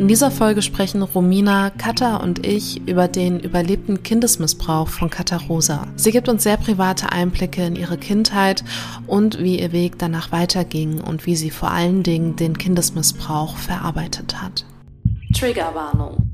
[0.00, 5.86] In dieser Folge sprechen Romina, Katha und ich über den überlebten Kindesmissbrauch von Katha Rosa.
[5.94, 8.64] Sie gibt uns sehr private Einblicke in ihre Kindheit
[9.06, 14.40] und wie ihr Weg danach weiterging und wie sie vor allen Dingen den Kindesmissbrauch verarbeitet
[14.40, 14.64] hat.
[15.34, 16.30] Triggerwarnung.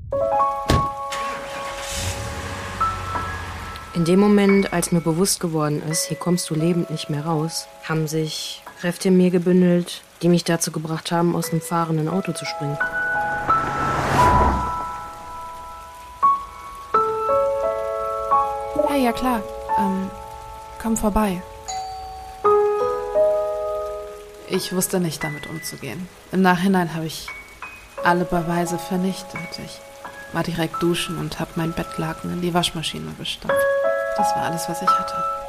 [3.96, 7.66] In dem Moment, als mir bewusst geworden ist, hier kommst du lebend nicht mehr raus,
[7.82, 12.30] haben sich Kräfte in mir gebündelt, die mich dazu gebracht haben, aus dem fahrenden Auto
[12.30, 12.78] zu springen.
[19.06, 19.40] Ja klar.
[19.78, 20.10] Ähm,
[20.82, 21.40] komm vorbei.
[24.48, 26.08] Ich wusste nicht, damit umzugehen.
[26.32, 27.28] Im Nachhinein habe ich
[28.02, 29.60] alle Beweise vernichtet.
[29.64, 29.80] Ich
[30.32, 33.54] war direkt duschen und habe mein Bettlaken in die Waschmaschine gestopft.
[34.16, 35.45] Das war alles, was ich hatte.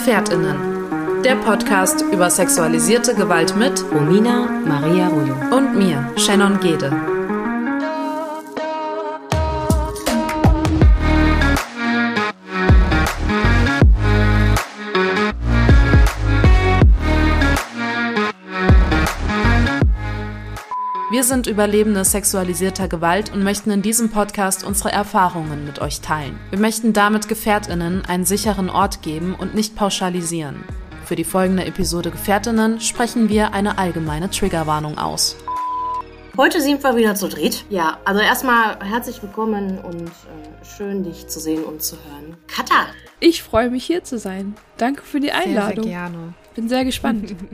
[0.00, 1.22] Gefährtinnen.
[1.24, 7.19] Der Podcast über sexualisierte Gewalt mit Romina Maria Rullo und mir, Shannon Gede.
[21.20, 26.40] Wir sind Überlebende sexualisierter Gewalt und möchten in diesem Podcast unsere Erfahrungen mit euch teilen.
[26.48, 30.64] Wir möchten damit Gefährtinnen einen sicheren Ort geben und nicht pauschalisieren.
[31.04, 35.36] Für die folgende Episode Gefährtinnen sprechen wir eine allgemeine Triggerwarnung aus.
[36.38, 37.66] Heute sind wir wieder zu dritt.
[37.68, 42.38] Ja, also erstmal herzlich willkommen und äh, schön, dich zu sehen und zu hören.
[42.46, 42.86] Katha!
[43.18, 44.54] Ich freue mich hier zu sein.
[44.78, 45.84] Danke für die Einladung.
[45.84, 46.34] Sehr, sehr gerne.
[46.54, 47.36] Bin sehr gespannt.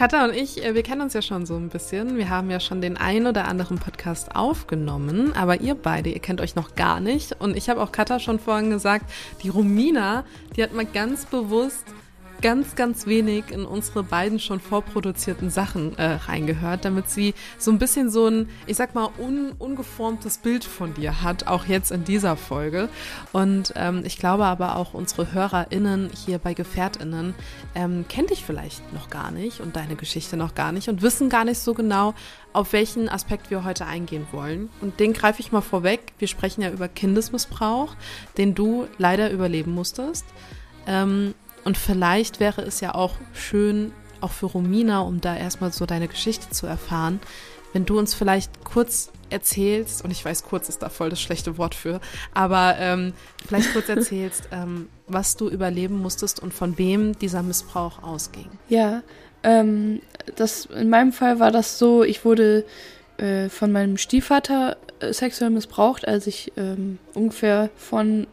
[0.00, 2.16] Katha und ich, äh, wir kennen uns ja schon so ein bisschen.
[2.16, 6.40] Wir haben ja schon den ein oder anderen Podcast aufgenommen, aber ihr beide, ihr kennt
[6.40, 7.38] euch noch gar nicht.
[7.38, 9.04] Und ich habe auch Katha schon vorhin gesagt,
[9.42, 10.24] die Romina,
[10.56, 11.84] die hat mal ganz bewusst
[12.40, 17.78] ganz, ganz wenig in unsere beiden schon vorproduzierten Sachen äh, reingehört, damit sie so ein
[17.78, 22.04] bisschen so ein, ich sag mal, un, ungeformtes Bild von dir hat, auch jetzt in
[22.04, 22.88] dieser Folge.
[23.32, 27.34] Und ähm, ich glaube aber auch unsere HörerInnen hier bei GefährtInnen
[27.74, 31.28] ähm, kennen dich vielleicht noch gar nicht und deine Geschichte noch gar nicht und wissen
[31.28, 32.14] gar nicht so genau,
[32.52, 34.70] auf welchen Aspekt wir heute eingehen wollen.
[34.80, 36.12] Und den greife ich mal vorweg.
[36.18, 37.94] Wir sprechen ja über Kindesmissbrauch,
[38.36, 40.24] den du leider überleben musstest.
[40.86, 41.34] Ähm,
[41.64, 46.08] und vielleicht wäre es ja auch schön, auch für Romina, um da erstmal so deine
[46.08, 47.20] Geschichte zu erfahren,
[47.72, 51.56] wenn du uns vielleicht kurz erzählst, und ich weiß, kurz ist da voll das schlechte
[51.56, 52.00] Wort für,
[52.34, 53.12] aber ähm,
[53.46, 58.48] vielleicht kurz erzählst, ähm, was du überleben musstest und von wem dieser Missbrauch ausging.
[58.68, 59.02] Ja,
[59.42, 60.00] ähm,
[60.36, 62.64] das, in meinem Fall war das so, ich wurde
[63.18, 68.26] äh, von meinem Stiefvater äh, sexuell missbraucht, als ich ähm, ungefähr von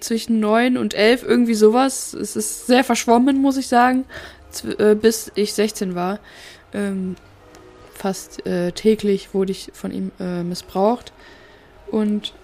[0.00, 2.14] zwischen neun und elf, irgendwie sowas.
[2.14, 4.04] Es ist sehr verschwommen, muss ich sagen,
[4.78, 6.18] äh, bis ich 16 war.
[6.72, 7.16] Ähm,
[7.94, 11.12] fast äh, täglich wurde ich von ihm äh, missbraucht.
[11.90, 12.34] Und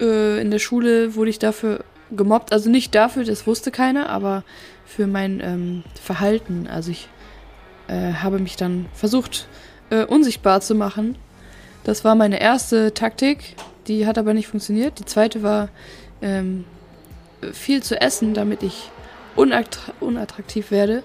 [0.00, 2.52] äh, in der Schule wurde ich dafür gemobbt.
[2.52, 4.44] Also nicht dafür, das wusste keiner, aber
[4.86, 6.66] für mein ähm, Verhalten.
[6.70, 7.08] Also ich
[7.88, 9.48] äh, habe mich dann versucht,
[9.90, 11.16] äh, unsichtbar zu machen.
[11.84, 13.56] Das war meine erste Taktik.
[13.86, 14.98] Die hat aber nicht funktioniert.
[14.98, 15.68] Die zweite war,
[16.24, 16.64] ähm,
[17.52, 18.90] viel zu essen, damit ich
[19.36, 21.02] unattra unattraktiv werde.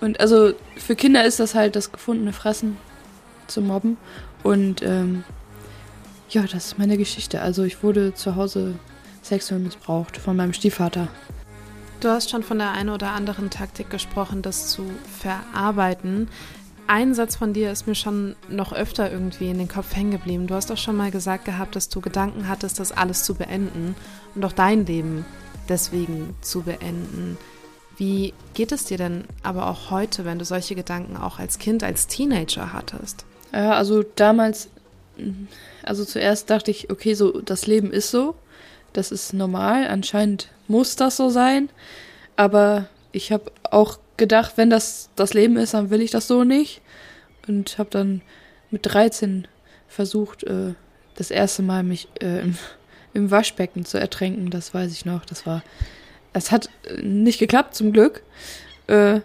[0.00, 2.76] Und also für Kinder ist das halt das gefundene Fressen
[3.46, 3.96] zu mobben.
[4.42, 5.24] Und ähm,
[6.30, 7.40] ja, das ist meine Geschichte.
[7.40, 8.74] Also ich wurde zu Hause
[9.22, 11.08] sexuell missbraucht von meinem Stiefvater.
[12.00, 14.84] Du hast schon von der einen oder anderen Taktik gesprochen, das zu
[15.18, 16.28] verarbeiten.
[16.88, 20.46] Ein Satz von dir ist mir schon noch öfter irgendwie in den Kopf hängen geblieben.
[20.46, 23.94] Du hast doch schon mal gesagt gehabt, dass du Gedanken hattest, das alles zu beenden
[24.34, 25.26] und auch dein Leben
[25.68, 27.36] deswegen zu beenden.
[27.98, 31.82] Wie geht es dir denn aber auch heute, wenn du solche Gedanken auch als Kind,
[31.82, 33.26] als Teenager hattest?
[33.52, 34.70] Ja, also damals,
[35.82, 38.34] also zuerst dachte ich, okay, so das Leben ist so,
[38.94, 41.68] das ist normal, anscheinend muss das so sein,
[42.36, 46.44] aber ich habe auch gedacht, wenn das das Leben ist, dann will ich das so
[46.44, 46.82] nicht.
[47.46, 48.20] Und habe dann
[48.70, 49.48] mit 13
[49.88, 50.74] versucht, äh,
[51.16, 52.56] das erste Mal mich äh, im,
[53.14, 54.50] im, Waschbecken zu ertränken.
[54.50, 55.24] Das weiß ich noch.
[55.24, 55.62] Das war.
[56.32, 58.22] Es hat äh, nicht geklappt, zum Glück.
[58.86, 59.20] Äh,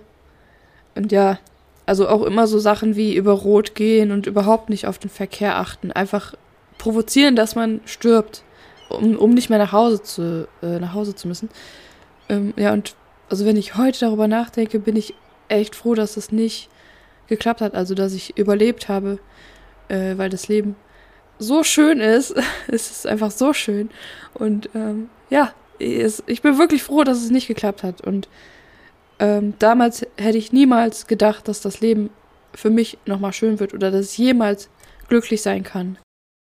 [0.95, 1.39] und ja,
[1.85, 5.57] also auch immer so Sachen wie über Rot gehen und überhaupt nicht auf den Verkehr
[5.57, 5.91] achten.
[5.91, 6.33] Einfach
[6.77, 8.43] provozieren, dass man stirbt,
[8.89, 11.49] um, um nicht mehr nach Hause zu, äh, nach Hause zu müssen.
[12.29, 12.95] Ähm, ja, und
[13.33, 15.15] also wenn ich heute darüber nachdenke, bin ich
[15.47, 16.69] echt froh, dass es nicht
[17.25, 19.17] geklappt hat, also dass ich überlebt habe,
[19.87, 20.75] äh, weil das Leben
[21.39, 22.35] so schön ist.
[22.67, 23.89] es ist einfach so schön.
[24.35, 28.01] Und ähm, ja, ich bin wirklich froh, dass es nicht geklappt hat.
[28.01, 28.29] Und
[29.17, 32.11] ähm, damals hätte ich niemals gedacht, dass das Leben
[32.53, 34.69] für mich nochmal schön wird oder dass ich jemals
[35.07, 35.97] glücklich sein kann.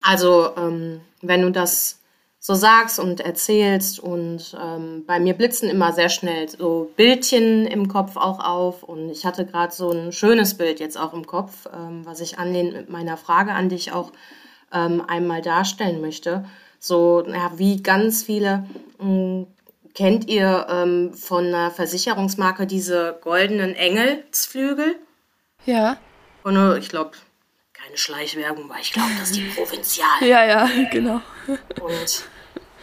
[0.02, 2.03] Also, ähm, wenn du das
[2.46, 7.88] so sagst und erzählst und ähm, bei mir blitzen immer sehr schnell so Bildchen im
[7.88, 11.70] Kopf auch auf und ich hatte gerade so ein schönes Bild jetzt auch im Kopf,
[11.74, 14.12] ähm, was ich anlehnt mit meiner Frage an dich auch
[14.74, 16.44] ähm, einmal darstellen möchte.
[16.80, 18.66] So, ja, wie ganz viele
[19.00, 19.48] mh, hm,
[19.96, 24.98] kennt ihr ähm, von einer Versicherungsmarke diese goldenen Engelsflügel?
[25.66, 25.96] Ja.
[26.44, 27.12] Und ich glaube,
[27.72, 30.08] keine Schleichwerbung, weil ich glaube, das ist die Provinzial.
[30.20, 31.22] Ja, ja, genau.
[31.48, 32.26] Und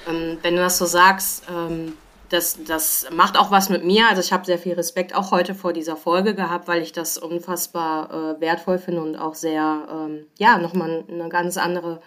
[0.09, 1.95] ähm, wenn du das so sagst, ähm,
[2.31, 4.09] das, das macht auch was mit mir.
[4.09, 7.19] Also ich habe sehr viel Respekt auch heute vor dieser Folge gehabt, weil ich das
[7.19, 12.01] unfassbar äh, wertvoll finde und auch sehr, ähm, ja, nochmal eine ganz andere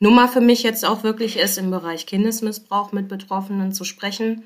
[0.00, 4.44] Nummer für mich jetzt auch wirklich ist, im Bereich Kindesmissbrauch mit Betroffenen zu sprechen.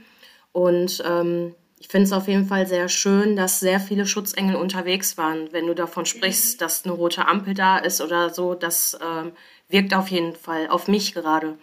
[0.53, 5.17] Und ähm, ich finde es auf jeden Fall sehr schön, dass sehr viele Schutzengel unterwegs
[5.17, 5.53] waren.
[5.53, 9.33] Wenn du davon sprichst, dass eine rote Ampel da ist oder so, das ähm,
[9.69, 11.57] wirkt auf jeden Fall auf mich gerade.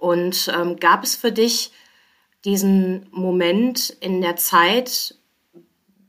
[0.00, 1.72] Und ähm, gab es für dich
[2.44, 5.14] diesen Moment in der Zeit,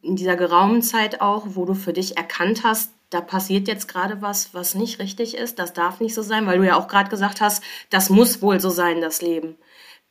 [0.01, 4.21] in dieser geraumen Zeit auch, wo du für dich erkannt hast, da passiert jetzt gerade
[4.21, 7.09] was, was nicht richtig ist, das darf nicht so sein, weil du ja auch gerade
[7.09, 9.57] gesagt hast, das muss wohl so sein, das Leben.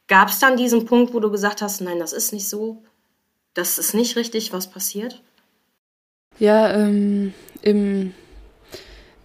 [0.06, 2.83] Gab es dann diesen Punkt, wo du gesagt hast, nein, das ist nicht so,
[3.55, 5.23] das ist nicht richtig, was passiert?
[6.38, 8.12] Ja, ähm, im,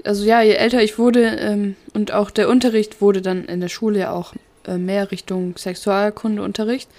[0.05, 3.69] also ja, je älter ich wurde ähm, und auch der Unterricht wurde dann in der
[3.69, 4.33] Schule ja auch
[4.67, 6.89] mehr Richtung Sexualkundeunterricht.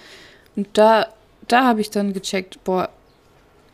[0.55, 1.07] Und da,
[1.47, 2.89] da habe ich dann gecheckt, boah,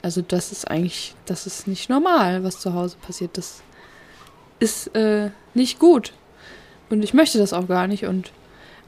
[0.02, 3.38] also das ist eigentlich, das ist nicht normal, was zu Hause passiert.
[3.38, 3.62] Das
[4.60, 6.14] ist äh, nicht gut.
[6.90, 8.06] Und ich möchte das auch gar nicht.
[8.06, 8.32] Und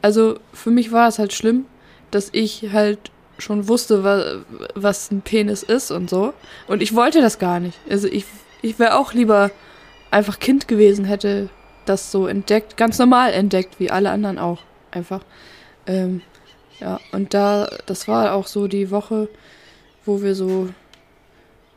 [0.01, 1.65] also für mich war es halt schlimm,
[2.11, 4.43] dass ich halt schon wusste, wa
[4.75, 6.33] was ein Penis ist und so.
[6.67, 7.77] Und ich wollte das gar nicht.
[7.89, 8.25] Also ich,
[8.61, 9.51] ich wäre auch lieber
[10.11, 11.49] einfach Kind gewesen, hätte
[11.85, 14.59] das so entdeckt, ganz normal entdeckt, wie alle anderen auch
[14.95, 15.21] einfach.
[15.87, 16.21] Ähm,
[16.79, 19.29] ja, und da, das war auch so die Woche,
[20.05, 20.69] wo wir so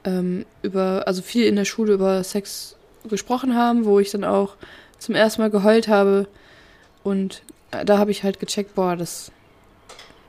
[0.05, 2.77] ähm, über, also viel in der Schule über Sex
[3.09, 4.57] gesprochen haben, wo ich dann auch
[4.99, 6.27] zum ersten Mal geheult habe.
[7.05, 9.31] Und da habe ich halt gecheckt, boah, das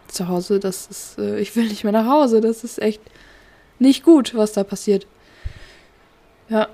[0.08, 3.02] zu Hause, das ist, äh, ich will nicht mehr nach Hause, das ist echt
[3.78, 5.08] nicht gut, was da passiert.
[6.50, 6.68] Ja.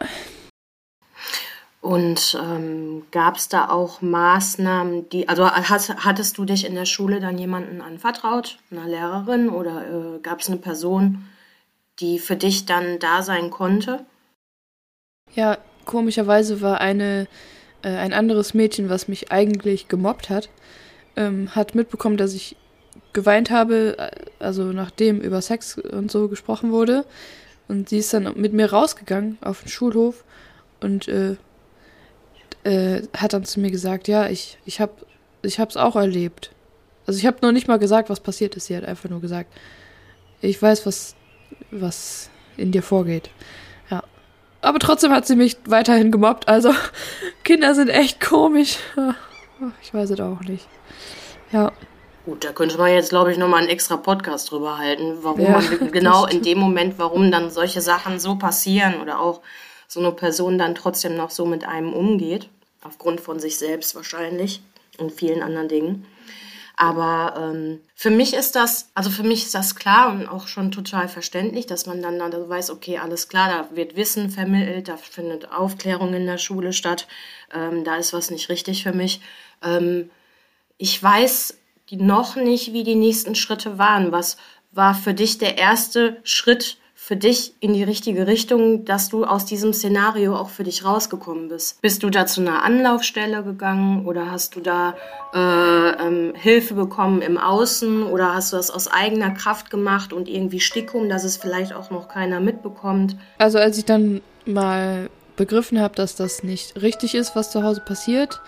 [1.85, 6.85] Und ähm, gab es da auch Maßnahmen, die, also hast, hattest du dich in der
[6.85, 11.27] Schule dann jemanden anvertraut, einer Lehrerin oder äh, gab es eine Person,
[11.99, 14.03] die für dich dann da sein konnte?
[15.35, 17.27] Ja, komischerweise war eine,
[17.83, 20.49] äh, ein anderes Mädchen, was mich eigentlich gemobbt hat,
[21.15, 22.55] ähm, hat mitbekommen, dass ich
[23.13, 27.05] geweint habe, äh, also nachdem über Sex und so gesprochen wurde.
[27.67, 30.23] Und sie ist dann mit mir rausgegangen auf den Schulhof
[30.81, 31.35] und äh,
[32.65, 34.93] äh, hat dann zu mir gesagt, ja, ich, ich habe
[35.43, 36.51] ich hab's auch erlebt.
[37.05, 38.65] Also ich habe noch nicht mal gesagt, was passiert ist.
[38.65, 39.53] Sie hat einfach nur gesagt,
[40.41, 41.15] ich weiß, was,
[41.69, 43.29] was in dir vorgeht.
[43.91, 44.03] Ja.
[44.61, 46.47] Aber trotzdem hat sie mich weiterhin gemobbt.
[46.47, 46.73] Also
[47.43, 48.77] Kinder sind echt komisch.
[49.81, 50.67] Ich weiß es auch nicht.
[51.53, 51.71] Ja.
[52.25, 55.51] Gut, da könnte man jetzt, glaube ich, nochmal einen extra Podcast drüber halten, warum ja,
[55.51, 59.39] man genau in dem Moment, warum dann solche Sachen so passieren oder auch
[59.87, 62.49] so eine Person dann trotzdem noch so mit einem umgeht
[62.85, 64.61] aufgrund von sich selbst wahrscheinlich
[64.97, 66.05] und vielen anderen Dingen.
[66.77, 70.71] Aber ähm, für mich ist das, also für mich ist das klar und auch schon
[70.71, 74.97] total verständlich, dass man dann, dann weiß, okay, alles klar, da wird Wissen vermittelt, da
[74.97, 77.07] findet Aufklärung in der Schule statt,
[77.53, 79.21] ähm, da ist was nicht richtig für mich.
[79.63, 80.09] Ähm,
[80.77, 81.57] ich weiß
[81.91, 84.11] noch nicht, wie die nächsten Schritte waren.
[84.11, 84.35] Was
[84.71, 89.45] war für dich der erste Schritt, für dich in die richtige Richtung, dass du aus
[89.45, 91.79] diesem Szenario auch für dich rausgekommen bist?
[91.83, 94.95] Bist du da zu einer Anlaufstelle gegangen oder hast du da
[95.31, 95.37] äh,
[96.03, 100.59] ähm, Hilfe bekommen im Außen oder hast du das aus eigener Kraft gemacht und irgendwie
[100.59, 103.15] Stickum, dass es vielleicht auch noch keiner mitbekommt?
[103.37, 107.81] Also als ich dann mal begriffen habe, dass das nicht richtig ist, was zu Hause
[107.81, 108.41] passiert,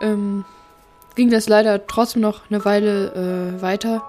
[0.00, 0.44] ähm,
[1.16, 4.08] ging das leider trotzdem noch eine Weile äh, weiter.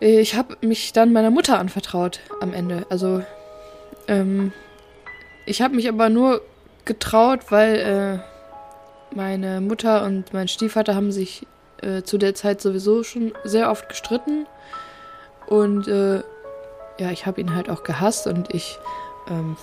[0.00, 2.86] Ich habe mich dann meiner Mutter anvertraut am Ende.
[2.88, 3.22] Also,
[4.08, 4.52] ähm,
[5.44, 6.40] ich habe mich aber nur
[6.86, 11.46] getraut, weil äh, meine Mutter und mein Stiefvater haben sich
[11.82, 14.46] äh, zu der Zeit sowieso schon sehr oft gestritten.
[15.46, 16.22] Und äh,
[16.98, 18.78] ja, ich habe ihn halt auch gehasst und ich
[19.28, 19.56] ähm,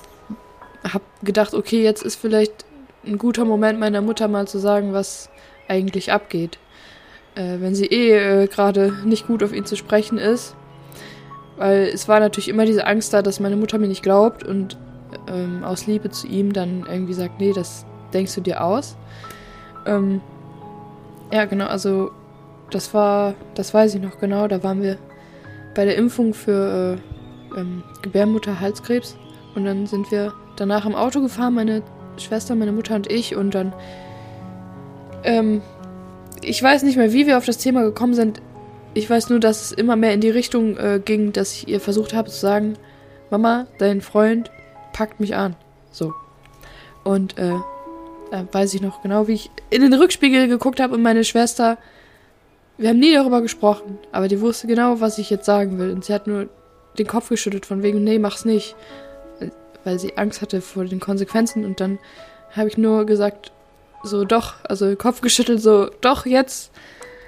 [0.83, 2.65] habe gedacht, okay, jetzt ist vielleicht
[3.05, 5.29] ein guter Moment meiner Mutter mal zu sagen, was
[5.67, 6.59] eigentlich abgeht.
[7.37, 10.55] Äh, wenn sie eh äh, gerade nicht gut auf ihn zu sprechen ist.
[11.55, 14.77] Weil es war natürlich immer diese Angst da, dass meine Mutter mir nicht glaubt und
[15.27, 18.97] ähm, aus Liebe zu ihm dann irgendwie sagt, nee, das denkst du dir aus.
[19.85, 20.21] Ähm,
[21.31, 22.11] ja, genau, also
[22.71, 24.97] das war, das weiß ich noch genau, da waren wir
[25.75, 26.97] bei der Impfung für
[27.55, 29.15] äh, ähm, Gebärmutter-Halskrebs
[29.55, 31.83] und dann sind wir danach im Auto gefahren, meine
[32.17, 33.73] Schwester, meine Mutter und ich und dann
[35.23, 35.61] ähm,
[36.41, 38.41] ich weiß nicht mehr, wie wir auf das Thema gekommen sind.
[38.93, 41.79] Ich weiß nur, dass es immer mehr in die Richtung äh, ging, dass ich ihr
[41.79, 42.77] versucht habe zu sagen,
[43.29, 44.51] Mama, dein Freund
[44.93, 45.55] packt mich an.
[45.91, 46.13] So.
[47.03, 47.53] Und äh,
[48.31, 51.77] da weiß ich noch genau, wie ich in den Rückspiegel geguckt habe und meine Schwester,
[52.77, 55.91] wir haben nie darüber gesprochen, aber die wusste genau, was ich jetzt sagen will.
[55.91, 56.49] Und sie hat nur
[56.97, 58.75] den Kopf geschüttelt von wegen, nee, mach's nicht.
[59.83, 61.65] Weil sie Angst hatte vor den Konsequenzen.
[61.65, 61.99] Und dann
[62.55, 63.51] habe ich nur gesagt,
[64.07, 66.71] so doch, also Kopf geschüttelt, so doch, jetzt,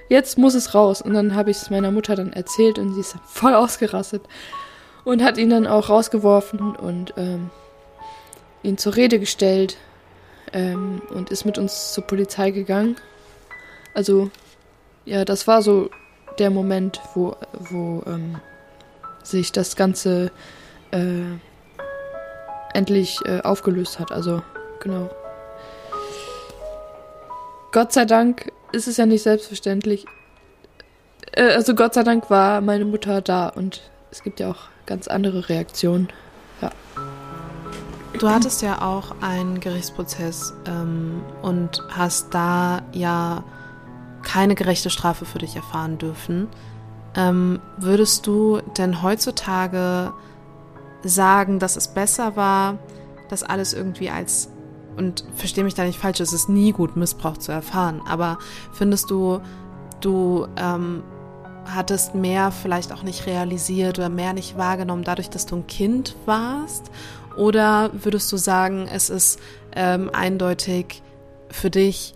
[0.10, 1.02] jetzt muss es raus.
[1.02, 4.24] Und dann habe ich es meiner Mutter dann erzählt und sie ist voll ausgerastet
[5.04, 7.50] und hat ihn dann auch rausgeworfen und ähm,
[8.64, 9.78] ihn zur Rede gestellt
[10.54, 12.96] ähm, und ist mit uns zur Polizei gegangen.
[13.94, 14.30] Also,
[15.06, 15.90] ja, das war so
[16.38, 18.40] der Moment, wo, wo ähm,
[19.24, 20.32] sich das Ganze
[20.92, 21.38] äh,
[22.74, 24.12] endlich äh, aufgelöst hat.
[24.12, 24.42] Also,
[24.80, 25.10] genau.
[27.72, 30.06] Gott sei Dank ist es ja nicht selbstverständlich.
[31.34, 35.08] Äh, also Gott sei Dank war meine Mutter da und es gibt ja auch ganz
[35.08, 36.10] andere Reaktionen.
[36.62, 36.72] Ja.
[38.20, 43.44] Du hattest ja auch einen Gerichtsprozess ähm, und hast da ja
[44.24, 46.48] keine gerechte Strafe für dich erfahren dürfen.
[47.16, 50.12] Ähm, würdest du denn heutzutage
[51.04, 52.78] sagen, dass es besser war,
[53.30, 54.50] das alles irgendwie als
[55.00, 58.02] und verstehe mich da nicht falsch, es ist nie gut, Missbrauch zu erfahren.
[58.08, 58.38] Aber
[58.74, 59.40] findest du,
[60.02, 61.04] du ähm,
[61.66, 66.16] hattest mehr vielleicht auch nicht realisiert oder mehr nicht wahrgenommen, dadurch, dass du ein Kind
[66.26, 66.92] warst?
[67.38, 69.40] Oder würdest du sagen, es ist
[69.74, 71.02] ähm, eindeutig
[71.50, 72.14] für dich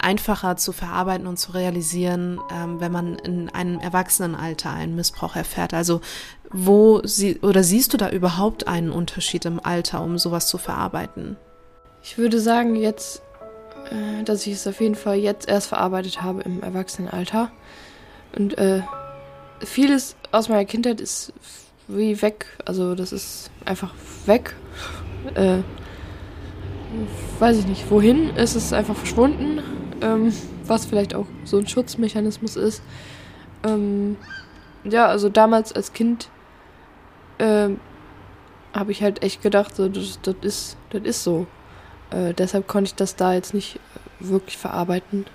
[0.00, 5.74] einfacher zu verarbeiten und zu realisieren, ähm, wenn man in einem Erwachsenenalter einen Missbrauch erfährt?
[5.74, 6.00] Also
[6.50, 11.36] wo sie oder siehst du da überhaupt einen Unterschied im Alter, um sowas zu verarbeiten?
[12.02, 13.22] Ich würde sagen, jetzt,
[13.90, 17.50] äh, dass ich es auf jeden Fall jetzt erst verarbeitet habe im Erwachsenenalter.
[18.36, 18.82] Und äh,
[19.60, 21.32] vieles aus meiner Kindheit ist
[21.86, 22.46] wie weg.
[22.64, 23.94] Also das ist einfach
[24.26, 24.54] weg.
[25.34, 25.58] Äh,
[27.38, 29.62] weiß ich nicht, wohin ist es einfach verschwunden.
[30.00, 30.32] Ähm,
[30.68, 32.82] was vielleicht auch so ein Schutzmechanismus ist.
[33.64, 34.16] Ähm,
[34.84, 36.28] ja, also damals als Kind
[37.38, 37.70] äh,
[38.72, 41.46] habe ich halt echt gedacht, so, das, das, ist, das ist so.
[42.10, 45.26] Äh, deshalb konnte ich das da jetzt nicht äh, wirklich verarbeiten,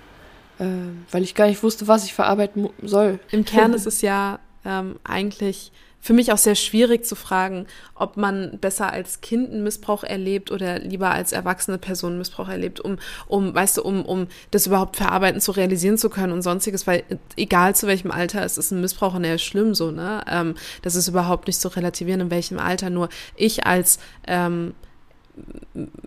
[0.58, 0.64] äh,
[1.10, 3.18] weil ich gar nicht wusste, was ich verarbeiten soll.
[3.30, 5.72] Im Kern ist es ja ähm, eigentlich
[6.04, 10.50] für mich auch sehr schwierig zu fragen, ob man besser als Kind einen Missbrauch erlebt
[10.50, 14.98] oder lieber als erwachsene Person Missbrauch erlebt, um, um, weißt du, um, um das überhaupt
[14.98, 17.04] verarbeiten zu realisieren zu können und sonstiges, weil
[17.38, 20.22] egal zu welchem Alter es ist ein Missbrauch und er ist schlimm so, ne?
[20.28, 22.90] Ähm, das ist überhaupt nicht zu relativieren, in welchem Alter.
[22.90, 24.74] Nur ich als ähm,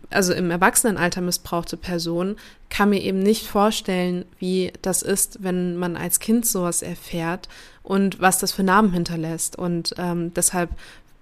[0.09, 2.37] also im Erwachsenenalter missbrauchte Person,
[2.69, 7.49] kann mir eben nicht vorstellen, wie das ist, wenn man als Kind sowas erfährt
[7.83, 9.57] und was das für Namen hinterlässt.
[9.57, 10.69] Und ähm, deshalb,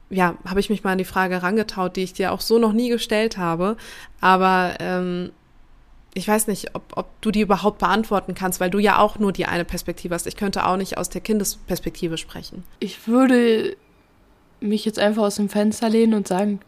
[0.10, 2.74] ja, habe ich mich mal an die Frage herangetraut, die ich dir auch so noch
[2.74, 3.78] nie gestellt habe.
[4.22, 5.32] Aber ähm,
[6.14, 9.32] ich weiß nicht, ob, ob du die überhaupt beantworten kannst, weil du ja auch nur
[9.32, 10.28] die eine Perspektive hast.
[10.28, 12.64] Ich könnte auch nicht aus der Kindesperspektive sprechen.
[12.80, 13.76] Ich würde
[14.62, 16.62] mich jetzt einfach aus dem Fenster lehnen und sagen,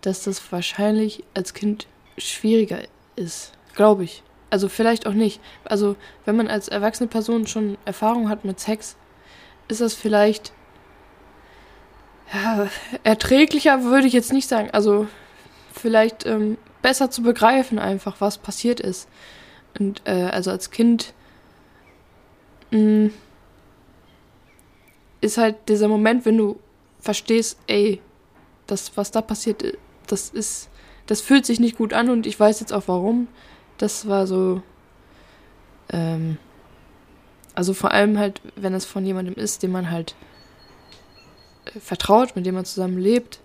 [0.00, 1.86] dass das wahrscheinlich als Kind
[2.16, 2.80] schwieriger
[3.16, 3.52] ist.
[3.74, 4.22] Glaube ich.
[4.50, 5.40] Also vielleicht auch nicht.
[5.64, 8.96] Also wenn man als erwachsene Person schon Erfahrung hat mit Sex,
[9.68, 10.52] ist das vielleicht
[12.32, 12.68] ja,
[13.04, 14.70] erträglicher, würde ich jetzt nicht sagen.
[14.72, 15.06] Also
[15.72, 19.08] vielleicht ähm, besser zu begreifen einfach, was passiert ist.
[19.78, 21.12] Und äh, also als Kind
[22.70, 23.12] mh, mm,
[25.20, 26.58] ist halt dieser Moment, wenn du
[27.00, 28.00] verstehst, ey,
[28.66, 29.62] das, was da passiert
[30.12, 30.68] das ist,
[31.06, 33.28] das fühlt sich nicht gut an und ich weiß jetzt auch warum.
[33.78, 34.62] Das war so,
[35.90, 36.36] ähm,
[37.54, 40.14] also vor allem halt, wenn es von jemandem ist, dem man halt
[41.66, 43.40] äh, vertraut, mit dem man zusammen lebt.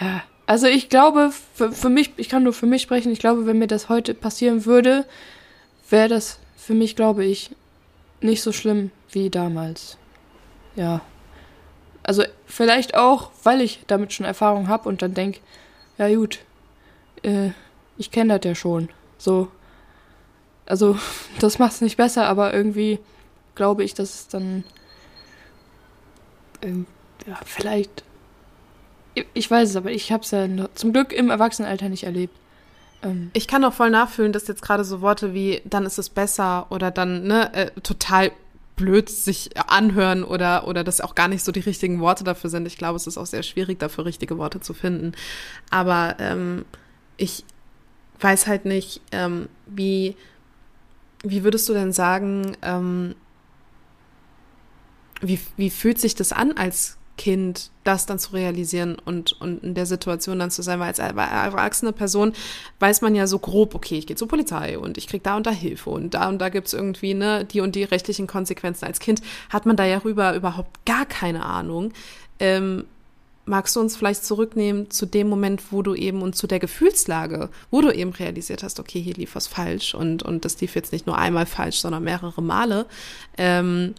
[0.00, 3.46] Ja, also ich glaube, für, für mich, ich kann nur für mich sprechen, ich glaube,
[3.46, 5.06] wenn mir das heute passieren würde,
[5.88, 7.50] wäre das für mich, glaube ich,
[8.20, 9.98] nicht so schlimm wie damals.
[10.76, 11.02] Ja.
[12.02, 15.40] Also vielleicht auch, weil ich damit schon Erfahrung habe und dann denke,
[15.98, 16.40] ja gut,
[17.22, 17.50] äh,
[17.96, 18.88] ich kenne das ja schon.
[19.18, 19.48] So.
[20.66, 20.98] Also,
[21.38, 22.98] das macht es nicht besser, aber irgendwie
[23.54, 24.64] glaube ich, dass es dann.
[26.62, 26.86] Ähm,
[27.26, 28.04] ja, vielleicht.
[29.34, 32.34] Ich weiß es, aber ich habe es ja zum Glück im Erwachsenenalter nicht erlebt.
[33.02, 33.30] Ähm.
[33.34, 36.66] Ich kann auch voll nachfühlen, dass jetzt gerade so Worte wie dann ist es besser
[36.70, 38.32] oder dann ne äh, total
[38.82, 42.66] blöd sich anhören oder oder das auch gar nicht so die richtigen Worte dafür sind.
[42.66, 45.12] Ich glaube, es ist auch sehr schwierig dafür richtige Worte zu finden.
[45.70, 46.64] Aber ähm,
[47.16, 47.44] ich
[48.18, 50.16] weiß halt nicht, ähm, wie
[51.22, 53.14] wie würdest du denn sagen, ähm,
[55.20, 59.74] wie, wie fühlt sich das an als Kind, das dann zu realisieren und, und in
[59.74, 62.32] der Situation dann zu sein, weil als erwachsene Person
[62.80, 65.46] weiß man ja so grob, okay, ich gehe zur Polizei und ich krieg da und
[65.46, 68.86] da Hilfe und da und da gibt's irgendwie ne, die und die rechtlichen Konsequenzen.
[68.86, 71.92] Als Kind hat man da ja rüber überhaupt gar keine Ahnung.
[72.40, 72.86] Ähm,
[73.44, 77.50] magst du uns vielleicht zurücknehmen zu dem Moment, wo du eben und zu der Gefühlslage,
[77.70, 80.90] wo du eben realisiert hast, okay, hier lief was falsch und, und das lief jetzt
[80.90, 82.86] nicht nur einmal falsch, sondern mehrere Male.
[83.38, 83.94] Ähm,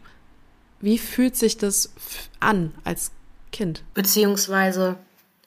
[0.83, 1.93] wie fühlt sich das
[2.41, 3.11] an als
[3.53, 3.83] Kind?
[3.93, 4.97] Beziehungsweise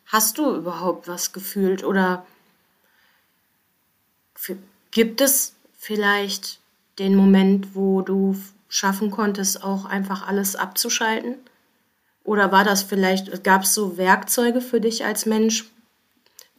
[0.07, 2.25] hast du überhaupt was gefühlt oder
[4.91, 6.59] gibt es vielleicht
[6.99, 8.35] den Moment, wo du
[8.69, 11.37] schaffen konntest, auch einfach alles abzuschalten?
[12.25, 15.71] Oder war das vielleicht, gab es so Werkzeuge für dich als Mensch,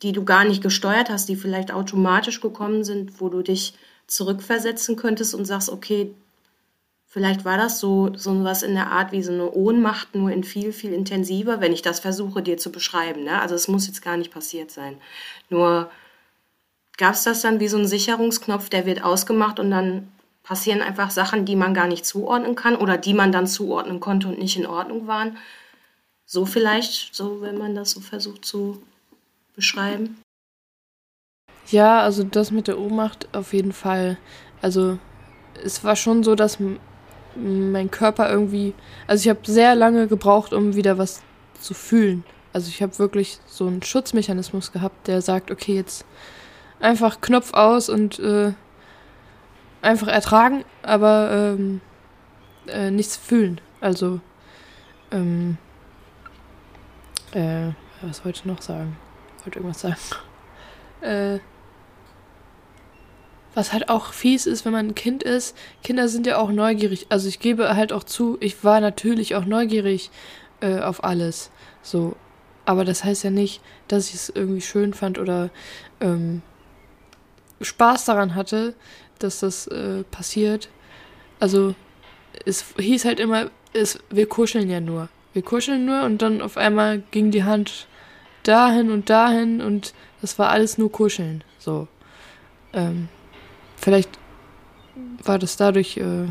[0.03, 3.73] die du gar nicht gesteuert hast, die vielleicht automatisch gekommen sind, wo du dich
[4.05, 6.13] zurückversetzen könntest und sagst, okay,
[7.17, 10.43] Vielleicht war das so, so was in der Art wie so eine Ohnmacht, nur in
[10.43, 13.23] viel, viel intensiver, wenn ich das versuche, dir zu beschreiben.
[13.23, 13.41] Ne?
[13.41, 14.97] Also es muss jetzt gar nicht passiert sein.
[15.49, 15.89] Nur
[16.95, 20.11] gab es das dann wie so ein Sicherungsknopf, der wird ausgemacht und dann
[20.43, 24.27] passieren einfach Sachen, die man gar nicht zuordnen kann oder die man dann zuordnen konnte
[24.27, 25.37] und nicht in Ordnung waren.
[26.27, 28.83] So vielleicht, so wenn man das so versucht zu
[29.55, 30.21] beschreiben.
[31.71, 34.19] Ja, also das mit der Ohnmacht auf jeden Fall.
[34.61, 34.99] Also
[35.63, 36.59] es war schon so, dass
[37.37, 38.73] mein Körper irgendwie,
[39.07, 41.21] also ich habe sehr lange gebraucht, um wieder was
[41.59, 42.23] zu fühlen.
[42.53, 46.05] Also ich habe wirklich so einen Schutzmechanismus gehabt, der sagt, okay, jetzt
[46.79, 48.53] einfach Knopf aus und äh,
[49.81, 51.81] einfach ertragen, aber ähm,
[52.67, 53.61] äh, nichts fühlen.
[53.79, 54.19] Also,
[55.11, 55.57] ähm,
[57.31, 57.69] äh,
[58.01, 58.97] was wollte ich noch sagen?
[59.37, 59.97] Ich wollte irgendwas sagen.
[60.99, 61.37] Äh,
[63.57, 65.57] was halt auch fies ist, wenn man ein Kind ist.
[65.83, 67.07] Kinder sind ja auch neugierig.
[67.09, 70.11] Also ich gebe halt auch zu, ich war natürlich auch neugierig
[70.61, 71.49] äh, auf alles.
[71.81, 72.15] So.
[72.65, 75.49] Aber das heißt ja nicht, dass ich es irgendwie schön fand oder
[76.01, 76.43] ähm,
[77.59, 78.75] Spaß daran hatte,
[79.17, 80.69] dass das äh, passiert.
[81.39, 81.73] Also
[82.45, 85.09] es hieß halt immer, es, wir kuscheln ja nur.
[85.33, 87.87] Wir kuscheln nur und dann auf einmal ging die Hand
[88.43, 91.43] dahin und dahin und das war alles nur kuscheln.
[91.57, 91.87] So.
[92.71, 93.09] Ähm,
[93.77, 94.19] vielleicht
[95.23, 96.27] war das dadurch äh,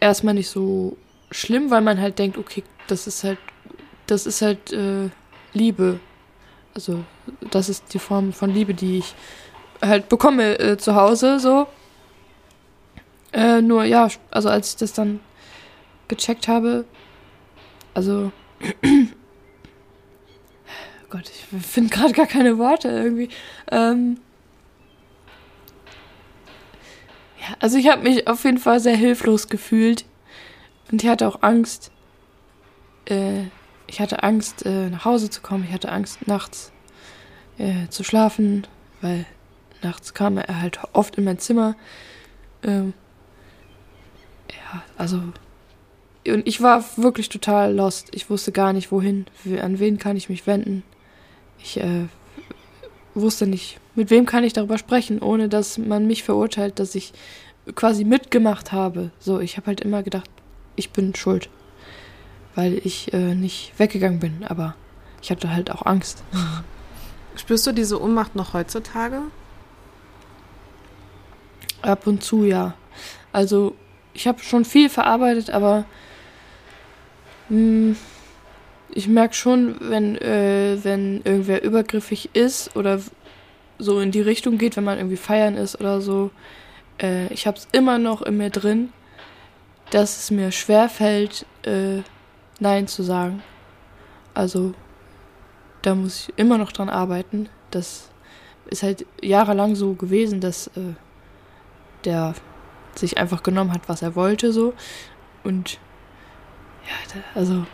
[0.00, 0.96] erstmal nicht so
[1.30, 3.38] schlimm, weil man halt denkt, okay, das ist halt,
[4.06, 5.10] das ist halt äh,
[5.52, 6.00] Liebe.
[6.74, 7.04] Also
[7.50, 9.14] das ist die Form von Liebe, die ich
[9.80, 11.68] halt bekomme äh, zu Hause so.
[13.32, 15.20] Äh, nur ja, also als ich das dann
[16.08, 16.84] gecheckt habe,
[17.94, 18.32] also
[21.10, 23.28] Gott, ich finde gerade gar keine Worte irgendwie.
[23.70, 24.18] Ähm,
[27.44, 30.06] Ja, also ich habe mich auf jeden Fall sehr hilflos gefühlt.
[30.90, 31.90] Und ich hatte auch Angst.
[33.06, 33.44] Äh,
[33.86, 35.64] ich hatte Angst, äh, nach Hause zu kommen.
[35.64, 36.72] Ich hatte Angst, nachts
[37.58, 38.66] äh, zu schlafen,
[39.02, 39.26] weil
[39.82, 41.76] nachts kam er halt oft in mein Zimmer.
[42.62, 42.94] Ähm,
[44.50, 45.20] ja, also.
[46.26, 48.08] Und ich war wirklich total lost.
[48.12, 49.26] Ich wusste gar nicht, wohin.
[49.60, 50.82] An wen kann ich mich wenden?
[51.58, 52.06] Ich äh,
[53.14, 57.12] wusste nicht, mit wem kann ich darüber sprechen, ohne dass man mich verurteilt, dass ich
[57.74, 59.10] quasi mitgemacht habe.
[59.18, 60.28] So, ich habe halt immer gedacht,
[60.76, 61.48] ich bin schuld,
[62.54, 64.74] weil ich äh, nicht weggegangen bin, aber
[65.22, 66.22] ich hatte halt auch Angst.
[67.36, 69.22] Spürst du diese Ohnmacht noch heutzutage?
[71.82, 72.74] Ab und zu, ja.
[73.32, 73.74] Also,
[74.12, 75.84] ich habe schon viel verarbeitet, aber
[77.48, 77.96] mh, hm,
[78.94, 83.00] ich merke schon, wenn, äh, wenn irgendwer übergriffig ist oder
[83.78, 86.30] so in die Richtung geht, wenn man irgendwie feiern ist oder so.
[87.02, 88.92] Äh, ich habe es immer noch in mir drin,
[89.90, 92.02] dass es mir schwer fällt, äh,
[92.60, 93.42] Nein zu sagen.
[94.32, 94.74] Also
[95.82, 97.48] da muss ich immer noch dran arbeiten.
[97.72, 98.10] Das
[98.70, 100.94] ist halt jahrelang so gewesen, dass äh,
[102.04, 102.34] der
[102.94, 104.72] sich einfach genommen hat, was er wollte, so.
[105.42, 105.80] Und
[106.86, 107.66] ja, also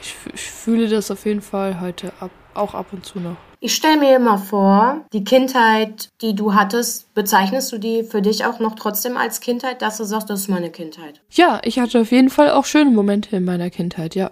[0.00, 3.36] ich, ich fühle das auf jeden Fall heute ab, auch ab und zu noch.
[3.60, 8.44] Ich stelle mir immer vor, die Kindheit, die du hattest, bezeichnest du die für dich
[8.44, 11.20] auch noch trotzdem als Kindheit, dass du sagst, das ist meine Kindheit?
[11.30, 14.30] Ja, ich hatte auf jeden Fall auch schöne Momente in meiner Kindheit, ja.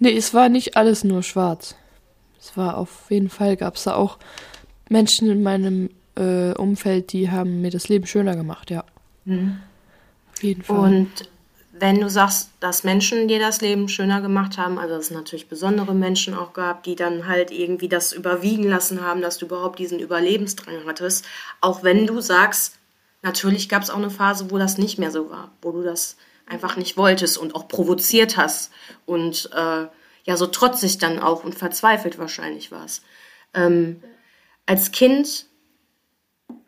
[0.00, 1.76] Nee, es war nicht alles nur schwarz.
[2.40, 4.18] Es war auf jeden Fall, gab es da auch
[4.88, 8.84] Menschen in meinem äh, Umfeld, die haben mir das Leben schöner gemacht, ja.
[9.24, 9.58] Mhm.
[10.32, 10.78] Auf jeden Fall.
[10.78, 11.10] Und
[11.80, 15.48] wenn du sagst, dass Menschen dir das Leben schöner gemacht haben, also dass es natürlich
[15.48, 19.78] besondere Menschen auch gab, die dann halt irgendwie das überwiegen lassen haben, dass du überhaupt
[19.78, 21.24] diesen Überlebensdrang hattest,
[21.60, 22.78] auch wenn du sagst,
[23.22, 26.16] natürlich gab es auch eine Phase, wo das nicht mehr so war, wo du das
[26.46, 28.72] einfach nicht wolltest und auch provoziert hast
[29.04, 29.86] und äh,
[30.24, 33.02] ja so trotzig dann auch und verzweifelt wahrscheinlich warst.
[33.54, 34.02] Ähm,
[34.66, 35.46] als Kind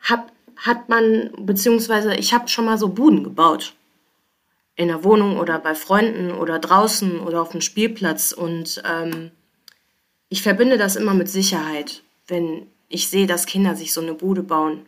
[0.03, 3.75] hab, hat man, beziehungsweise ich habe schon mal so Buden gebaut
[4.81, 8.33] in der Wohnung oder bei Freunden oder draußen oder auf dem Spielplatz.
[8.33, 9.31] Und ähm,
[10.31, 14.43] ich verbinde das immer mit Sicherheit, wenn ich sehe, dass Kinder sich so eine Bude
[14.43, 14.87] bauen.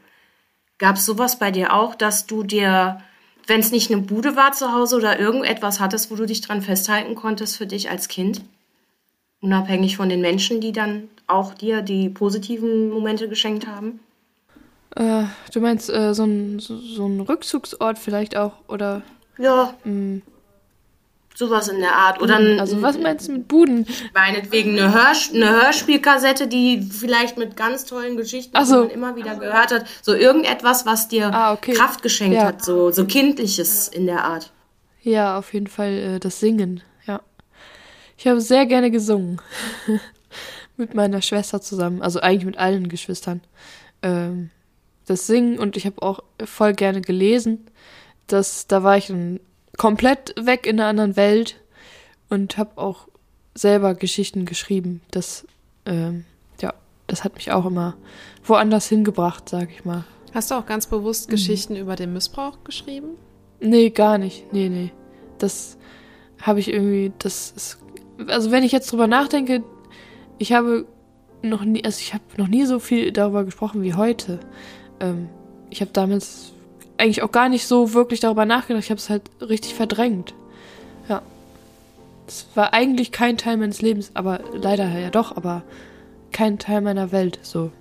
[0.78, 3.02] Gab es sowas bei dir auch, dass du dir,
[3.46, 6.62] wenn es nicht eine Bude war zu Hause oder irgendetwas hattest, wo du dich dran
[6.62, 8.40] festhalten konntest für dich als Kind?
[9.42, 14.00] Unabhängig von den Menschen, die dann auch dir die positiven Momente geschenkt haben?
[14.96, 19.02] Äh, du meinst äh, so, ein, so, so ein Rückzugsort vielleicht auch, oder?
[19.38, 19.74] Ja.
[19.84, 20.22] Mhm.
[21.34, 22.20] Sowas in der Art.
[22.20, 23.86] Oder ein, also was meinst du mit Buden?
[24.12, 28.82] Meinetwegen eine, Hörs eine Hörspielkassette, die vielleicht mit ganz tollen Geschichten, so.
[28.82, 29.86] die man immer wieder gehört hat.
[30.02, 31.72] So irgendetwas, was dir ah, okay.
[31.72, 32.44] Kraft geschenkt ja.
[32.44, 32.62] hat.
[32.62, 34.52] So, so Kindliches in der Art.
[35.00, 36.82] Ja, auf jeden Fall äh, das Singen.
[37.06, 37.22] Ja.
[38.18, 39.40] Ich habe sehr gerne gesungen.
[40.76, 42.02] mit meiner Schwester zusammen.
[42.02, 43.40] Also eigentlich mit allen Geschwistern.
[44.02, 44.50] Ähm,
[45.06, 47.66] das Singen und ich habe auch voll gerne gelesen
[48.32, 49.40] das, da war ich dann
[49.76, 51.60] komplett weg in einer anderen Welt
[52.28, 53.08] und habe auch
[53.54, 55.02] selber Geschichten geschrieben.
[55.10, 55.46] Das,
[55.86, 56.24] ähm,
[56.60, 56.72] ja,
[57.06, 57.94] das hat mich auch immer
[58.44, 60.04] woanders hingebracht, sag ich mal.
[60.32, 61.32] Hast du auch ganz bewusst mhm.
[61.32, 63.10] Geschichten über den Missbrauch geschrieben?
[63.60, 64.52] Nee, gar nicht.
[64.52, 64.92] Nee, nee.
[65.38, 65.76] Das
[66.40, 67.78] habe ich irgendwie, das ist,
[68.26, 69.62] also wenn ich jetzt drüber nachdenke,
[70.38, 70.86] ich habe
[71.42, 74.40] noch nie, also ich habe noch nie so viel darüber gesprochen wie heute.
[75.00, 75.28] Ähm,
[75.70, 76.52] ich habe damals
[77.02, 78.84] eigentlich auch gar nicht so wirklich darüber nachgedacht.
[78.84, 80.34] Ich habe es halt richtig verdrängt.
[81.08, 81.20] Ja.
[82.28, 85.64] Es war eigentlich kein Teil meines Lebens, aber leider ja doch, aber
[86.30, 87.72] kein Teil meiner Welt, so.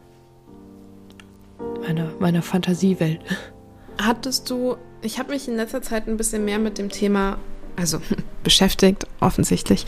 [1.82, 3.22] Meiner, meiner Fantasiewelt.
[4.02, 7.38] Hattest du, ich habe mich in letzter Zeit ein bisschen mehr mit dem Thema,
[7.76, 8.02] also
[8.44, 9.86] beschäftigt, offensichtlich.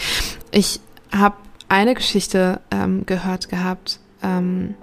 [0.51, 0.79] Ich
[1.11, 1.37] habe
[1.69, 4.75] eine Geschichte ähm, gehört gehabt, ähm,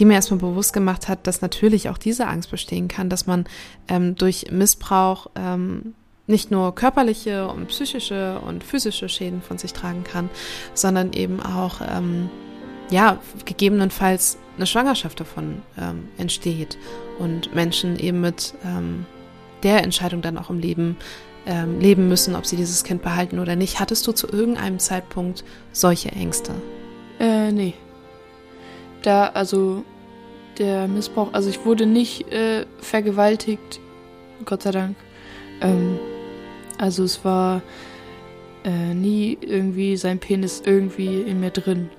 [0.00, 3.44] die mir erstmal bewusst gemacht hat, dass natürlich auch diese Angst bestehen kann, dass man
[3.86, 5.94] ähm, durch Missbrauch ähm,
[6.26, 10.30] nicht nur körperliche und psychische und physische Schäden von sich tragen kann,
[10.72, 12.30] sondern eben auch, ähm,
[12.90, 16.78] ja, gegebenenfalls eine Schwangerschaft davon ähm, entsteht
[17.18, 19.04] und Menschen eben mit ähm,
[19.62, 20.96] der Entscheidung dann auch im Leben
[21.46, 23.80] ähm, leben müssen, ob sie dieses Kind behalten oder nicht.
[23.80, 26.54] Hattest du zu irgendeinem Zeitpunkt solche Ängste?
[27.18, 27.74] Äh, nee
[29.02, 29.84] da, also
[30.58, 33.80] der Missbrauch, also ich wurde nicht äh, vergewaltigt,
[34.44, 34.96] Gott sei Dank.
[35.60, 35.98] Ähm,
[36.78, 37.62] also es war
[38.64, 41.90] äh, nie irgendwie sein Penis irgendwie in mir drin.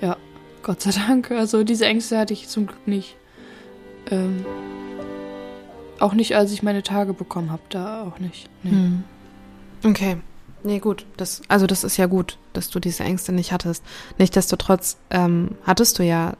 [0.00, 0.16] Ja,
[0.62, 1.30] Gott sei Dank.
[1.30, 3.16] Also diese Ängste hatte ich zum Glück nicht.
[4.10, 4.44] Ähm,
[6.00, 8.48] auch nicht, als ich meine Tage bekommen habe, da auch nicht.
[8.62, 8.70] Nee.
[8.70, 9.04] Hm.
[9.84, 10.16] Okay.
[10.64, 11.06] Nee, gut.
[11.16, 13.84] Das, also das ist ja gut, dass du diese Ängste nicht hattest.
[14.18, 16.36] Nichtsdestotrotz ähm, hattest du ja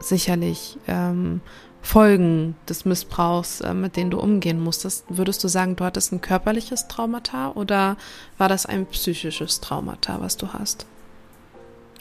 [0.00, 1.40] sicherlich ähm,
[1.82, 5.04] Folgen des Missbrauchs, äh, mit denen du umgehen musstest.
[5.08, 7.96] Würdest du sagen, du hattest ein körperliches Traumata oder
[8.38, 10.86] war das ein psychisches Traumata, was du hast?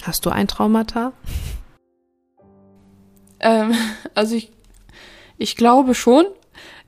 [0.01, 1.13] Hast du ein Traumata?
[3.45, 3.73] Ähm,
[4.15, 4.53] also ich,
[5.37, 6.23] ich glaube schon,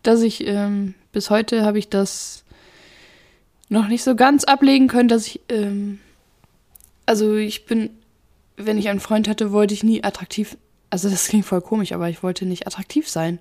[0.04, 2.46] dass ich ähm, bis heute habe ich das
[3.68, 6.00] noch nicht so ganz ablegen können, dass ich, ähm,
[7.06, 7.92] also ich bin,
[8.58, 10.58] wenn ich einen Freund hatte, wollte ich nie attraktiv,
[10.90, 13.40] also das klingt voll komisch, aber ich wollte nicht attraktiv sein.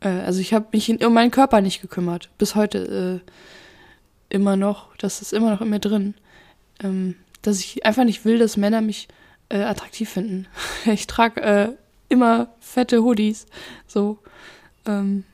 [0.00, 2.30] Äh, also ich habe mich in, um meinen Körper nicht gekümmert.
[2.38, 6.14] Bis heute äh, immer noch, das ist immer noch in mir drin,
[6.82, 9.08] ähm, dass ich einfach nicht will, dass Männer mich
[9.48, 10.46] äh, attraktiv finden.
[10.86, 11.68] ich trage äh,
[12.08, 13.46] immer fette Hoodies,
[13.86, 14.18] so.
[14.86, 15.24] Ähm,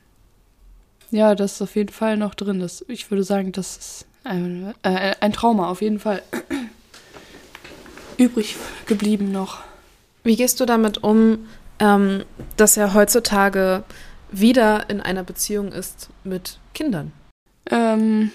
[1.11, 2.59] ja, das ist auf jeden Fall noch drin.
[2.59, 6.21] Das, ich würde sagen, das ist ein, äh, ein Trauma auf jeden Fall
[8.21, 8.55] übrig
[8.85, 9.61] geblieben noch.
[10.23, 11.47] Wie gehst du damit um,
[11.79, 12.23] ähm,
[12.57, 13.83] dass er heutzutage
[14.31, 17.11] wieder in einer Beziehung ist mit Kindern?
[17.69, 18.31] Ähm,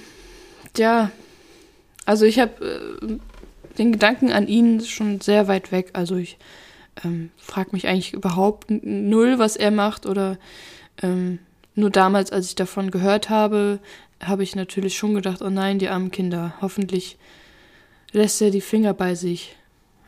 [0.77, 1.11] ja,
[2.05, 3.19] also ich habe äh,
[3.79, 5.91] den Gedanken an ihn schon sehr weit weg.
[5.93, 6.39] Also ich
[7.05, 10.39] ähm, frage mich eigentlich überhaupt null, was er macht oder
[11.03, 11.39] ähm,
[11.75, 13.79] nur damals, als ich davon gehört habe,
[14.25, 17.19] habe ich natürlich schon gedacht, oh nein, die armen Kinder, hoffentlich
[18.13, 19.57] lässt er die Finger bei sich.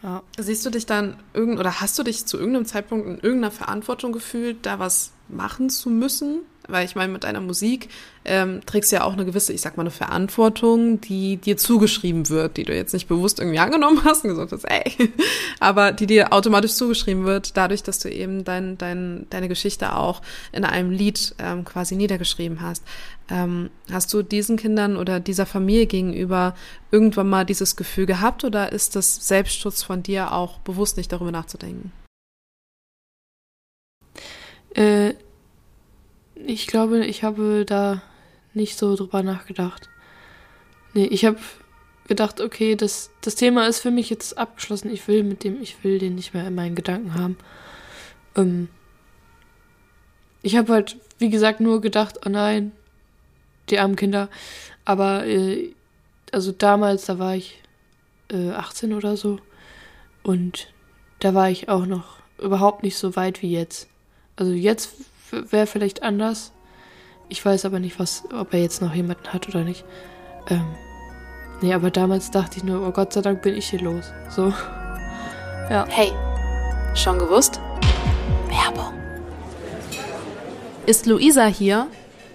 [0.02, 0.22] Ja.
[0.38, 4.12] Siehst du dich dann irgend oder hast du dich zu irgendeinem Zeitpunkt in irgendeiner Verantwortung
[4.12, 6.40] gefühlt, da was machen zu müssen?
[6.70, 7.88] Weil ich meine, mit deiner Musik
[8.26, 12.28] ähm, trägst du ja auch eine gewisse, ich sag mal, eine Verantwortung, die dir zugeschrieben
[12.28, 15.11] wird, die du jetzt nicht bewusst irgendwie angenommen hast und gesagt hast, ey,
[15.61, 20.20] aber die dir automatisch zugeschrieben wird, dadurch, dass du eben dein, dein, deine Geschichte auch
[20.52, 22.85] in einem Lied ähm, quasi niedergeschrieben hast.
[23.31, 26.54] Ähm, hast du diesen Kindern oder dieser Familie gegenüber
[26.90, 31.33] irgendwann mal dieses Gefühl gehabt oder ist das Selbstschutz von dir auch bewusst nicht darüber
[31.33, 31.92] nachzudenken?
[34.74, 35.14] Äh,
[36.46, 38.03] ich glaube, ich habe da
[38.55, 39.88] nicht so drüber nachgedacht.
[40.94, 41.38] Nee, ich habe
[42.07, 44.90] gedacht, okay, das, das Thema ist für mich jetzt abgeschlossen.
[44.90, 47.37] Ich will mit dem, ich will den nicht mehr in meinen Gedanken haben.
[48.37, 48.68] Ähm,
[50.42, 52.72] ich habe halt, wie gesagt, nur gedacht, oh nein,
[53.68, 54.29] die armen Kinder.
[54.85, 55.74] Aber, äh,
[56.33, 57.62] also damals, da war ich
[58.31, 59.38] äh, 18 oder so.
[60.22, 60.72] Und
[61.20, 63.88] da war ich auch noch überhaupt nicht so weit wie jetzt.
[64.37, 64.94] Also jetzt
[65.31, 66.53] wäre vielleicht anders.
[67.29, 69.85] Ich weiß aber nicht, was, ob er jetzt noch jemanden hat oder nicht.
[70.49, 70.64] Ähm,
[71.61, 74.12] nee, aber damals dachte ich nur, oh Gott sei Dank bin ich hier los.
[74.31, 74.53] So.
[75.71, 75.85] Ja.
[75.87, 76.12] Hey,
[76.95, 77.61] schon gewusst?
[78.49, 78.95] Werbung.
[80.87, 81.88] Ist Luisa hier?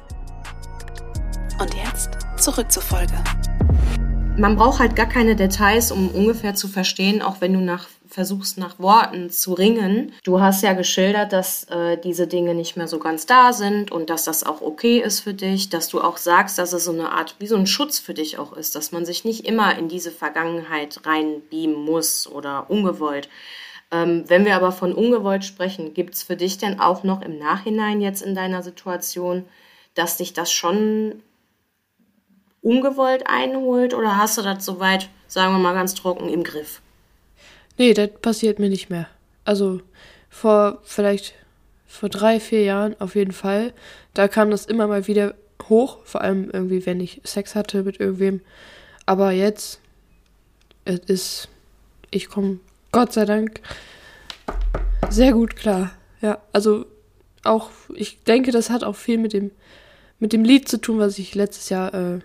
[1.61, 3.13] Und jetzt zurück zur Folge.
[4.37, 8.59] Man braucht halt gar keine Details, um ungefähr zu verstehen, auch wenn du nach versuchst
[8.59, 10.13] nach Worten zu ringen.
[10.25, 14.11] Du hast ja geschildert, dass äh, diese Dinge nicht mehr so ganz da sind und
[14.11, 17.13] dass das auch okay ist für dich, dass du auch sagst, dass es so eine
[17.13, 19.89] Art wie so ein Schutz für dich auch ist, dass man sich nicht immer in
[19.89, 23.29] diese Vergangenheit reinbeamen muss oder ungewollt.
[23.93, 27.39] Ähm, wenn wir aber von ungewollt sprechen, gibt es für dich denn auch noch im
[27.39, 29.45] Nachhinein jetzt in deiner Situation,
[29.95, 31.23] dass dich das schon
[32.63, 36.83] ungewollt einholt oder hast du das soweit, sagen wir mal ganz trocken, im Griff?
[37.81, 39.09] Nee, das passiert mir nicht mehr.
[39.47, 39.81] Also
[40.29, 41.33] vor vielleicht
[41.87, 43.73] vor drei, vier Jahren auf jeden Fall.
[44.13, 45.35] Da kam das immer mal wieder
[45.67, 48.43] hoch, vor allem irgendwie, wenn ich Sex hatte mit irgendwem.
[49.07, 49.81] Aber jetzt,
[50.85, 51.49] es ist,
[52.11, 52.61] ich komme
[52.93, 53.63] Gott sei Dank
[55.09, 55.93] sehr gut klar.
[56.21, 56.85] Ja, also
[57.45, 59.53] auch, ich denke, das hat auch viel mit dem,
[60.19, 62.19] mit dem Lied zu tun, was ich letztes Jahr äh,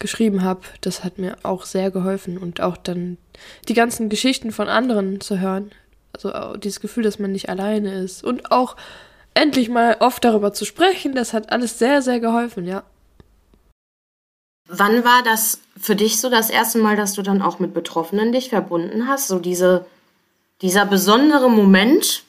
[0.00, 3.18] geschrieben habe, das hat mir auch sehr geholfen und auch dann
[3.68, 5.70] die ganzen Geschichten von anderen zu hören.
[6.12, 8.76] Also dieses Gefühl, dass man nicht alleine ist und auch
[9.34, 12.82] endlich mal oft darüber zu sprechen, das hat alles sehr, sehr geholfen, ja.
[14.66, 18.32] Wann war das für dich so das erste Mal, dass du dann auch mit Betroffenen
[18.32, 19.26] dich verbunden hast?
[19.28, 19.84] So diese,
[20.62, 22.22] dieser besondere Moment,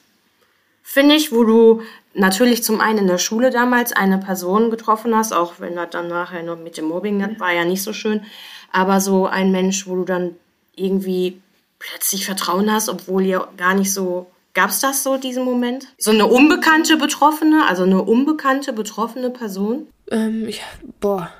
[0.82, 1.82] finde ich, wo du
[2.14, 6.08] natürlich zum einen in der Schule damals eine Person getroffen hast, auch wenn das dann
[6.08, 8.22] nachher noch mit dem Mobbing, das war ja nicht so schön,
[8.70, 10.36] aber so ein Mensch, wo du dann
[10.74, 11.40] irgendwie
[11.78, 15.88] plötzlich Vertrauen hast, obwohl ihr gar nicht so Gab es das so, diesen Moment?
[15.96, 19.86] So eine unbekannte Betroffene, also eine unbekannte betroffene Person?
[20.10, 20.60] Ähm, ich,
[21.00, 21.30] boah,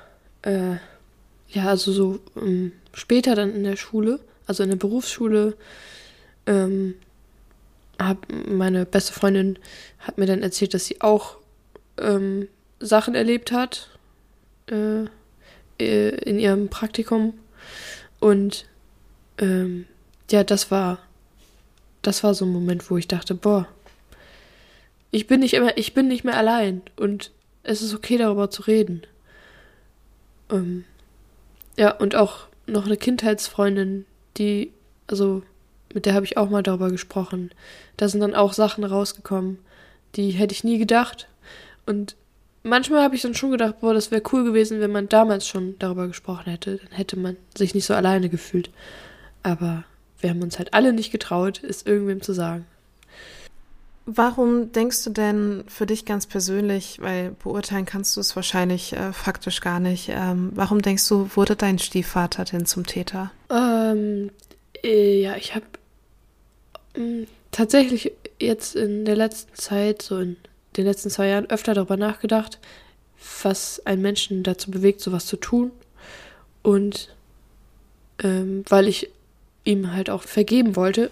[0.41, 0.77] äh,
[1.49, 5.55] ja, also so ähm, später dann in der Schule, also in der Berufsschule,
[6.47, 6.95] ähm,
[8.07, 9.59] hab, meine beste Freundin
[9.99, 11.37] hat mir dann erzählt, dass sie auch
[11.97, 12.47] ähm,
[12.79, 13.89] Sachen erlebt hat
[14.69, 15.05] äh,
[15.79, 17.33] äh, in ihrem Praktikum.
[18.19, 18.65] Und
[19.37, 19.85] ähm,
[20.31, 20.99] ja, das war,
[22.01, 23.67] das war so ein Moment, wo ich dachte, boah,
[25.11, 27.31] ich bin nicht immer, ich bin nicht mehr allein und
[27.63, 29.03] es ist okay, darüber zu reden.
[30.49, 30.85] Ähm,
[31.77, 34.05] ja, und auch noch eine Kindheitsfreundin,
[34.37, 34.71] die,
[35.07, 35.43] also
[35.93, 37.51] mit der habe ich auch mal darüber gesprochen.
[37.97, 39.59] Da sind dann auch Sachen rausgekommen,
[40.15, 41.27] die hätte ich nie gedacht.
[41.85, 42.15] Und
[42.63, 45.75] manchmal habe ich dann schon gedacht, boah, das wäre cool gewesen, wenn man damals schon
[45.79, 46.77] darüber gesprochen hätte.
[46.77, 48.69] Dann hätte man sich nicht so alleine gefühlt.
[49.43, 49.83] Aber
[50.19, 52.65] wir haben uns halt alle nicht getraut, es irgendwem zu sagen.
[54.05, 59.13] Warum denkst du denn für dich ganz persönlich, weil beurteilen kannst du es wahrscheinlich äh,
[59.13, 63.31] faktisch gar nicht, ähm, warum denkst du, wurde dein Stiefvater denn zum Täter?
[63.49, 64.29] Ähm,
[64.83, 65.65] äh, ja, ich habe
[67.51, 70.37] tatsächlich jetzt in der letzten Zeit, so in
[70.77, 72.59] den letzten zwei Jahren, öfter darüber nachgedacht,
[73.41, 75.71] was einen Menschen dazu bewegt, sowas zu tun.
[76.61, 77.13] Und
[78.21, 79.09] ähm, weil ich
[79.63, 81.09] ihm halt auch vergeben wollte,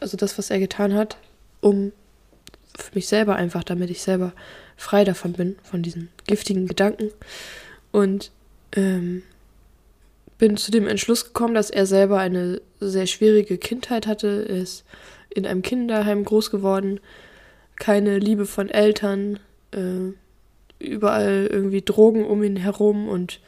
[0.00, 1.16] also das, was er getan hat,
[1.60, 1.92] um
[2.76, 4.32] für mich selber einfach, damit ich selber
[4.76, 7.10] frei davon bin, von diesen giftigen Gedanken.
[7.92, 8.30] Und
[8.72, 9.22] ähm,
[10.38, 14.26] bin zu dem Entschluss gekommen, dass er selber eine sehr schwierige Kindheit hatte.
[14.28, 14.84] Ist
[15.34, 17.00] in einem Kinderheim groß geworden,
[17.76, 19.38] keine Liebe von Eltern,
[19.72, 20.12] äh,
[20.78, 23.40] überall irgendwie Drogen um ihn herum und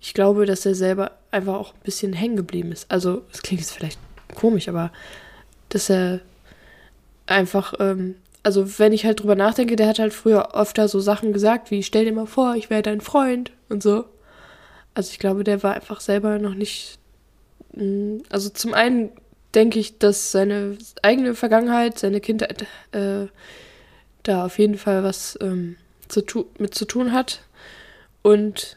[0.00, 2.90] ich glaube, dass er selber einfach auch ein bisschen hängen geblieben ist.
[2.90, 3.98] Also, es klingt jetzt vielleicht
[4.34, 4.92] komisch, aber
[5.70, 6.20] dass er
[7.26, 11.32] einfach, ähm, also wenn ich halt drüber nachdenke, der hat halt früher öfter so Sachen
[11.32, 14.04] gesagt wie, stell dir mal vor, ich wäre dein Freund und so.
[14.92, 16.98] Also ich glaube, der war einfach selber noch nicht.
[17.72, 19.10] Mm, also zum einen
[19.54, 23.26] denke ich, dass seine eigene Vergangenheit, seine Kindheit äh,
[24.22, 25.76] da auf jeden Fall was ähm,
[26.08, 26.22] zu
[26.58, 27.42] mit zu tun hat.
[28.22, 28.76] Und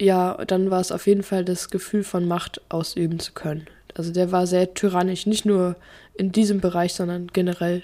[0.00, 3.66] ja, dann war es auf jeden Fall das Gefühl von Macht ausüben zu können.
[3.94, 5.76] Also der war sehr tyrannisch, nicht nur
[6.14, 7.82] in diesem Bereich, sondern generell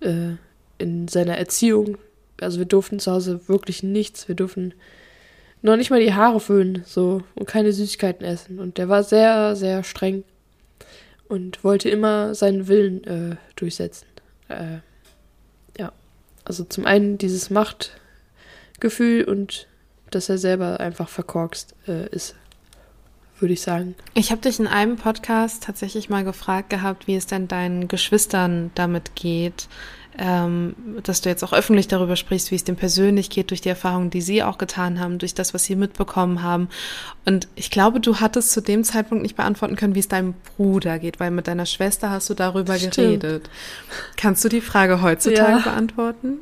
[0.00, 0.34] äh,
[0.78, 1.98] in seiner Erziehung.
[2.40, 4.28] Also wir durften zu Hause wirklich nichts.
[4.28, 4.74] Wir durften
[5.62, 8.58] noch nicht mal die Haare föhnen, so und keine Süßigkeiten essen.
[8.58, 10.24] Und der war sehr, sehr streng
[11.32, 14.06] und wollte immer seinen Willen äh, durchsetzen.
[14.48, 14.80] Äh,
[15.78, 15.90] ja,
[16.44, 19.66] also zum einen dieses Machtgefühl und
[20.10, 22.34] dass er selber einfach verkorkst äh, ist,
[23.42, 23.94] würde ich sagen.
[24.14, 28.70] Ich habe dich in einem Podcast tatsächlich mal gefragt gehabt, wie es denn deinen Geschwistern
[28.74, 29.68] damit geht,
[30.18, 33.70] ähm, dass du jetzt auch öffentlich darüber sprichst, wie es dem persönlich geht, durch die
[33.70, 36.68] Erfahrungen, die sie auch getan haben, durch das, was sie mitbekommen haben.
[37.24, 40.98] Und ich glaube, du hattest zu dem Zeitpunkt nicht beantworten können, wie es deinem Bruder
[40.98, 42.94] geht, weil mit deiner Schwester hast du darüber Stimmt.
[42.94, 43.50] geredet.
[44.16, 45.58] Kannst du die Frage heutzutage ja.
[45.58, 46.40] beantworten?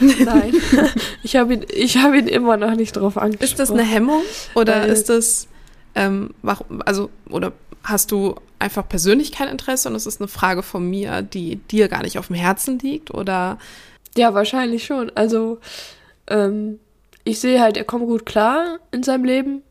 [0.00, 0.54] Nein,
[1.22, 3.44] ich habe ihn, ich habe ihn immer noch nicht drauf angesprochen.
[3.44, 4.22] Ist das eine Hemmung
[4.54, 5.48] oder Weil, ist das,
[5.94, 6.34] ähm,
[6.84, 7.52] also oder
[7.82, 11.88] hast du einfach persönlich kein Interesse und es ist eine Frage von mir, die dir
[11.88, 13.58] gar nicht auf dem Herzen liegt oder?
[14.16, 15.10] Ja, wahrscheinlich schon.
[15.14, 15.58] Also
[16.28, 16.78] ähm,
[17.24, 19.62] ich sehe halt, er kommt gut klar in seinem Leben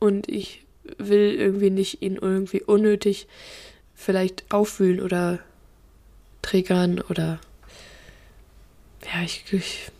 [0.00, 0.64] und ich
[0.98, 3.28] will irgendwie nicht ihn irgendwie unnötig
[3.94, 5.38] vielleicht auffühlen oder
[6.42, 7.38] triggern oder
[9.04, 9.90] ja, ich, ich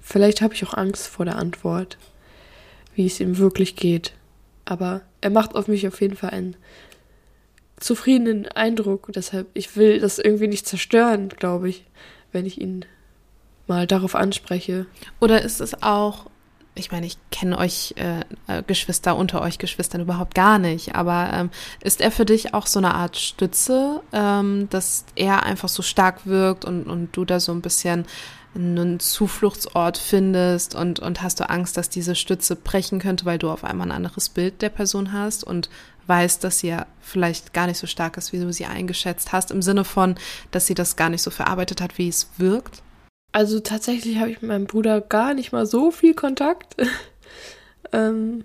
[0.00, 1.98] vielleicht habe ich auch Angst vor der Antwort,
[2.94, 4.12] wie es ihm wirklich geht.
[4.64, 6.56] Aber er macht auf mich auf jeden Fall einen
[7.80, 9.08] zufriedenen Eindruck.
[9.14, 11.84] Deshalb, ich will das irgendwie nicht zerstören, glaube ich,
[12.32, 12.84] wenn ich ihn
[13.66, 14.86] mal darauf anspreche.
[15.20, 16.26] Oder ist es auch,
[16.74, 21.30] ich meine, ich kenne euch äh, äh, Geschwister unter euch Geschwistern überhaupt gar nicht, aber
[21.32, 21.50] ähm,
[21.82, 26.26] ist er für dich auch so eine Art Stütze, ähm, dass er einfach so stark
[26.26, 28.06] wirkt und, und du da so ein bisschen
[28.54, 33.50] einen Zufluchtsort findest und, und hast du Angst, dass diese Stütze brechen könnte, weil du
[33.50, 35.70] auf einmal ein anderes Bild der Person hast und
[36.06, 39.50] weißt, dass sie ja vielleicht gar nicht so stark ist, wie du sie eingeschätzt hast,
[39.50, 40.16] im Sinne von,
[40.50, 42.82] dass sie das gar nicht so verarbeitet hat, wie es wirkt?
[43.32, 46.76] Also tatsächlich habe ich mit meinem Bruder gar nicht mal so viel Kontakt.
[47.92, 48.44] ähm,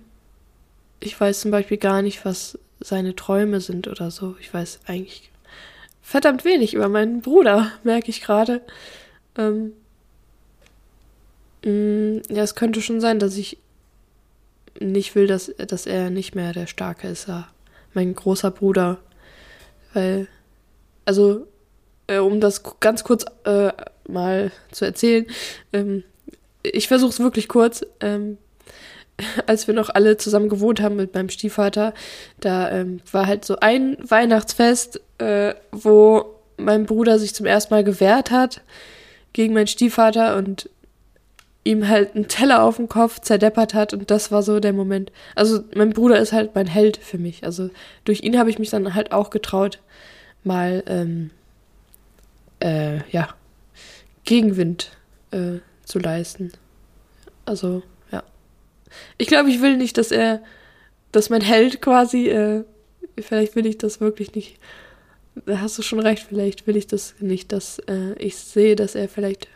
[0.99, 4.35] ich weiß zum Beispiel gar nicht, was seine Träume sind oder so.
[4.39, 5.31] Ich weiß eigentlich
[6.01, 8.61] verdammt wenig über meinen Bruder, merke ich gerade.
[9.37, 9.73] Ähm,
[11.63, 13.57] mm, ja, es könnte schon sein, dass ich
[14.79, 17.47] nicht will, dass, dass er nicht mehr der Starke ist, ja.
[17.93, 18.99] mein großer Bruder.
[19.93, 20.27] Weil,
[21.05, 21.47] also,
[22.07, 23.71] äh, um das ganz kurz äh,
[24.07, 25.25] mal zu erzählen,
[25.73, 26.03] ähm,
[26.63, 27.85] ich versuche es wirklich kurz.
[27.99, 28.37] Ähm,
[29.47, 31.93] als wir noch alle zusammen gewohnt haben mit meinem Stiefvater,
[32.39, 37.83] da ähm, war halt so ein Weihnachtsfest, äh, wo mein Bruder sich zum ersten Mal
[37.83, 38.61] gewehrt hat
[39.33, 40.69] gegen meinen Stiefvater und
[41.67, 45.11] ihm halt einen Teller auf den Kopf zerdeppert hat und das war so der Moment.
[45.35, 47.43] Also mein Bruder ist halt mein Held für mich.
[47.43, 47.69] Also
[48.05, 49.79] durch ihn habe ich mich dann halt auch getraut,
[50.43, 51.31] mal ähm,
[52.61, 53.29] äh, ja
[54.23, 54.91] Gegenwind
[55.31, 56.53] äh, zu leisten.
[57.45, 58.23] Also ja,
[59.17, 60.41] ich glaube, ich will nicht, dass er,
[61.11, 62.29] dass mein Held quasi.
[62.29, 62.63] Äh,
[63.19, 64.57] vielleicht will ich das wirklich nicht.
[65.45, 66.25] Da hast du schon recht.
[66.27, 69.47] Vielleicht will ich das nicht, dass äh, ich sehe, dass er vielleicht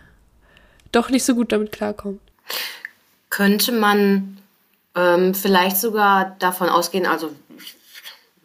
[0.91, 2.19] doch nicht so gut damit klarkommt.
[3.29, 4.37] Könnte man
[4.95, 7.31] ähm, vielleicht sogar davon ausgehen, also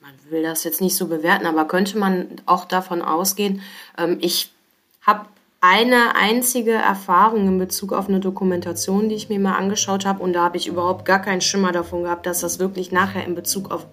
[0.00, 3.62] man will das jetzt nicht so bewerten, aber könnte man auch davon ausgehen,
[3.98, 4.52] ähm, ich
[5.02, 5.26] habe
[5.60, 10.22] eine einzige Erfahrung in Bezug auf eine Dokumentation, die ich mir mal angeschaut habe.
[10.22, 13.34] Und da habe ich überhaupt gar keinen Schimmer davon gehabt, dass das wirklich nachher in
[13.34, 13.86] Bezug auf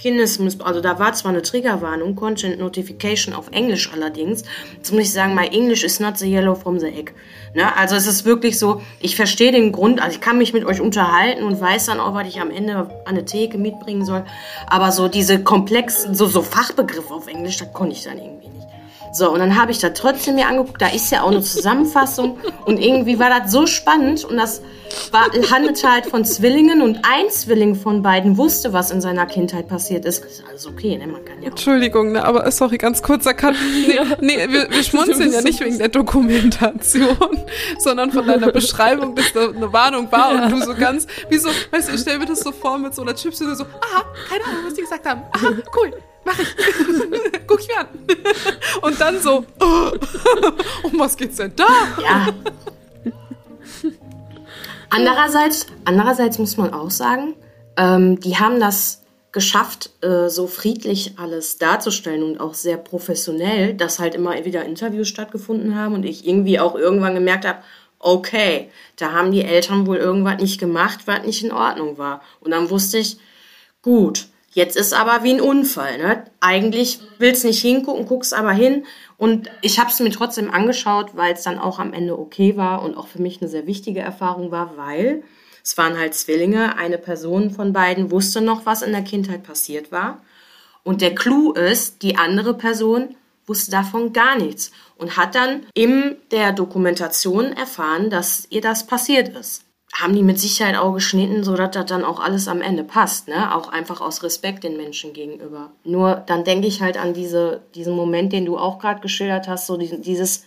[0.00, 4.44] Kindesmissbrauch, also da war zwar eine Triggerwarnung, Content Notification auf Englisch allerdings.
[4.76, 7.12] Jetzt muss ich sagen, my English is not the yellow from the egg.
[7.54, 7.76] Ne?
[7.76, 10.80] Also es ist wirklich so, ich verstehe den Grund, also ich kann mich mit euch
[10.80, 14.24] unterhalten und weiß dann auch, was ich am Ende an eine Theke mitbringen soll.
[14.66, 18.66] Aber so diese komplexen, so, so Fachbegriffe auf Englisch, da konnte ich dann irgendwie nicht.
[19.12, 22.38] So, und dann habe ich da trotzdem mir angeguckt, da ist ja auch eine Zusammenfassung.
[22.64, 24.24] Und irgendwie war das so spannend.
[24.24, 24.62] Und das
[25.10, 26.80] war, handelte halt von Zwillingen.
[26.80, 30.22] Und ein Zwilling von beiden wusste, was in seiner Kindheit passiert ist.
[30.22, 31.08] Das ist alles okay, ne?
[31.08, 33.54] Man kann ja Entschuldigung, ne, aber sorry, ganz kurz, da kann,
[33.86, 37.16] nee, nee wir, wir schmunzeln ja nicht wegen der Dokumentation,
[37.78, 41.48] sondern von deiner Beschreibung, dass da eine Warnung war und du so ganz, wie so,
[41.70, 44.44] weißt du, ich stell mir das so vor mit so einer Chips, so, aha, keine
[44.44, 45.92] Ahnung, was die gesagt haben, aha, cool,
[46.30, 46.38] mach
[47.32, 47.46] ich.
[47.46, 47.88] Guck ich mir an.
[48.82, 49.90] Und dann so, oh,
[50.82, 51.66] um was geht's denn da?
[52.02, 52.28] Ja.
[54.90, 57.34] Andererseits, andererseits muss man auch sagen,
[57.76, 59.02] ähm, die haben das
[59.32, 65.06] geschafft, äh, so friedlich alles darzustellen und auch sehr professionell, dass halt immer wieder Interviews
[65.08, 67.60] stattgefunden haben und ich irgendwie auch irgendwann gemerkt habe,
[68.00, 72.22] okay, da haben die Eltern wohl irgendwas nicht gemacht, was nicht in Ordnung war.
[72.40, 73.18] Und dann wusste ich,
[73.82, 75.98] gut, Jetzt ist aber wie ein Unfall.
[75.98, 76.24] Ne?
[76.40, 78.84] Eigentlich willst nicht hingucken, guckst aber hin.
[79.16, 82.82] Und ich habe es mir trotzdem angeschaut, weil es dann auch am Ende okay war
[82.82, 85.22] und auch für mich eine sehr wichtige Erfahrung war, weil
[85.62, 86.76] es waren halt Zwillinge.
[86.76, 90.20] Eine Person von beiden wusste noch, was in der Kindheit passiert war.
[90.82, 93.14] Und der Clou ist, die andere Person
[93.46, 99.28] wusste davon gar nichts und hat dann in der Dokumentation erfahren, dass ihr das passiert
[99.28, 103.28] ist haben die mit Sicherheit auch geschnitten, sodass das dann auch alles am Ende passt,
[103.28, 103.54] ne?
[103.54, 105.72] Auch einfach aus Respekt den Menschen gegenüber.
[105.84, 109.66] Nur dann denke ich halt an diese, diesen Moment, den du auch gerade geschildert hast,
[109.66, 110.44] so dieses,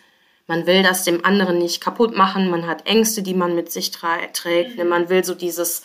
[0.48, 3.92] man will das dem anderen nicht kaputt machen, man hat Ängste, die man mit sich
[3.92, 4.86] trägt, ne?
[4.86, 5.84] man will so dieses,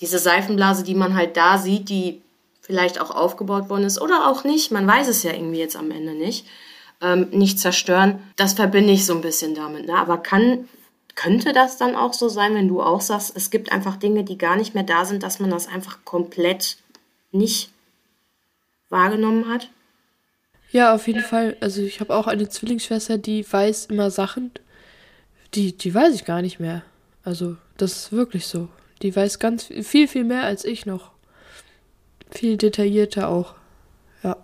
[0.00, 2.22] diese Seifenblase, die man halt da sieht, die
[2.60, 5.90] vielleicht auch aufgebaut worden ist oder auch nicht, man weiß es ja irgendwie jetzt am
[5.90, 6.46] Ende nicht,
[7.00, 8.20] ähm, nicht zerstören.
[8.36, 9.86] Das verbinde ich so ein bisschen damit.
[9.86, 9.94] Ne?
[9.94, 10.68] Aber kann
[11.16, 14.38] könnte das dann auch so sein, wenn du auch sagst, es gibt einfach Dinge, die
[14.38, 16.76] gar nicht mehr da sind, dass man das einfach komplett
[17.32, 17.70] nicht
[18.90, 19.70] wahrgenommen hat?
[20.70, 21.56] Ja, auf jeden Fall.
[21.60, 24.52] Also ich habe auch eine Zwillingsschwester, die weiß immer Sachen,
[25.54, 26.82] die, die weiß ich gar nicht mehr.
[27.24, 28.68] Also das ist wirklich so.
[29.02, 31.10] Die weiß ganz viel, viel mehr als ich noch.
[32.30, 33.54] Viel detaillierter auch.
[34.22, 34.36] Ja.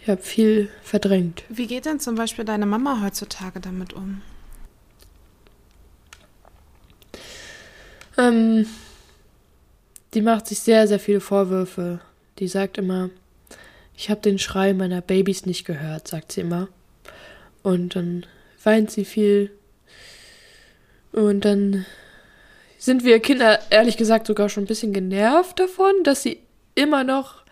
[0.00, 1.44] Ich habe viel verdrängt.
[1.48, 4.22] Wie geht denn zum Beispiel deine Mama heutzutage damit um?
[8.18, 8.66] Ähm,
[10.14, 12.00] die macht sich sehr, sehr viele Vorwürfe.
[12.38, 13.10] Die sagt immer,
[13.96, 16.68] ich habe den Schrei meiner Babys nicht gehört, sagt sie immer.
[17.62, 18.26] Und dann
[18.62, 19.50] weint sie viel.
[21.12, 21.86] Und dann
[22.78, 26.40] sind wir Kinder ehrlich gesagt sogar schon ein bisschen genervt davon, dass sie
[26.74, 27.42] immer noch,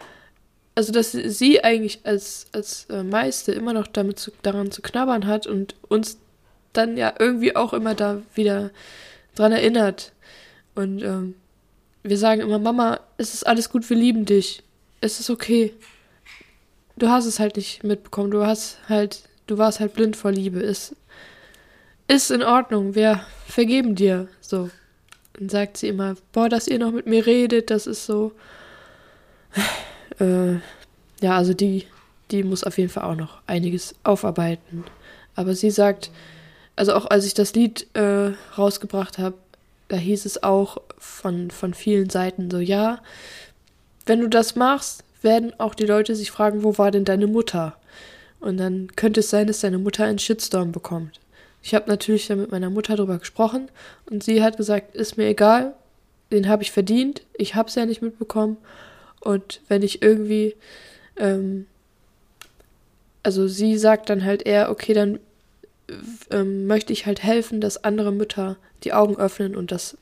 [0.75, 5.27] also dass sie eigentlich als, als äh, Meiste immer noch damit zu, daran zu knabbern
[5.27, 6.19] hat und uns
[6.73, 8.71] dann ja irgendwie auch immer da wieder
[9.35, 10.12] dran erinnert,
[10.75, 11.35] und ähm,
[12.03, 14.62] wir sagen immer, Mama, es ist alles gut, wir lieben dich.
[15.01, 15.72] Es ist okay.
[16.97, 18.31] Du hast es halt nicht mitbekommen.
[18.31, 20.61] Du hast halt, du warst halt blind vor Liebe.
[20.61, 20.95] Es
[22.09, 22.95] ist in Ordnung.
[22.95, 24.29] Wir vergeben dir.
[24.41, 24.70] So.
[25.41, 28.33] Und sagt sie immer, boah, dass ihr noch mit mir redet, das ist so.
[30.20, 30.61] Äh,
[31.20, 31.87] ja, also die,
[32.31, 34.85] die muss auf jeden Fall auch noch einiges aufarbeiten.
[35.35, 36.12] Aber sie sagt,
[36.77, 39.35] also auch als ich das Lied äh, rausgebracht habe,
[39.89, 43.01] da hieß es auch von, von vielen Seiten so, ja,
[44.07, 47.76] wenn du das machst, werden auch die Leute sich fragen, wo war denn deine Mutter?
[48.41, 51.20] Und dann könnte es sein, dass deine Mutter einen Shitstorm bekommt.
[51.62, 53.70] Ich habe natürlich dann mit meiner Mutter darüber gesprochen
[54.11, 55.72] und sie hat gesagt, ist mir egal,
[56.30, 58.59] den habe ich verdient, ich habe es ja nicht mitbekommen
[59.20, 60.57] und wenn ich irgendwie,
[61.16, 61.66] ähm,
[63.22, 65.20] also sie sagt dann halt eher, okay, dann
[66.30, 69.97] ähm, möchte ich halt helfen, dass andere Mütter die Augen öffnen und dass,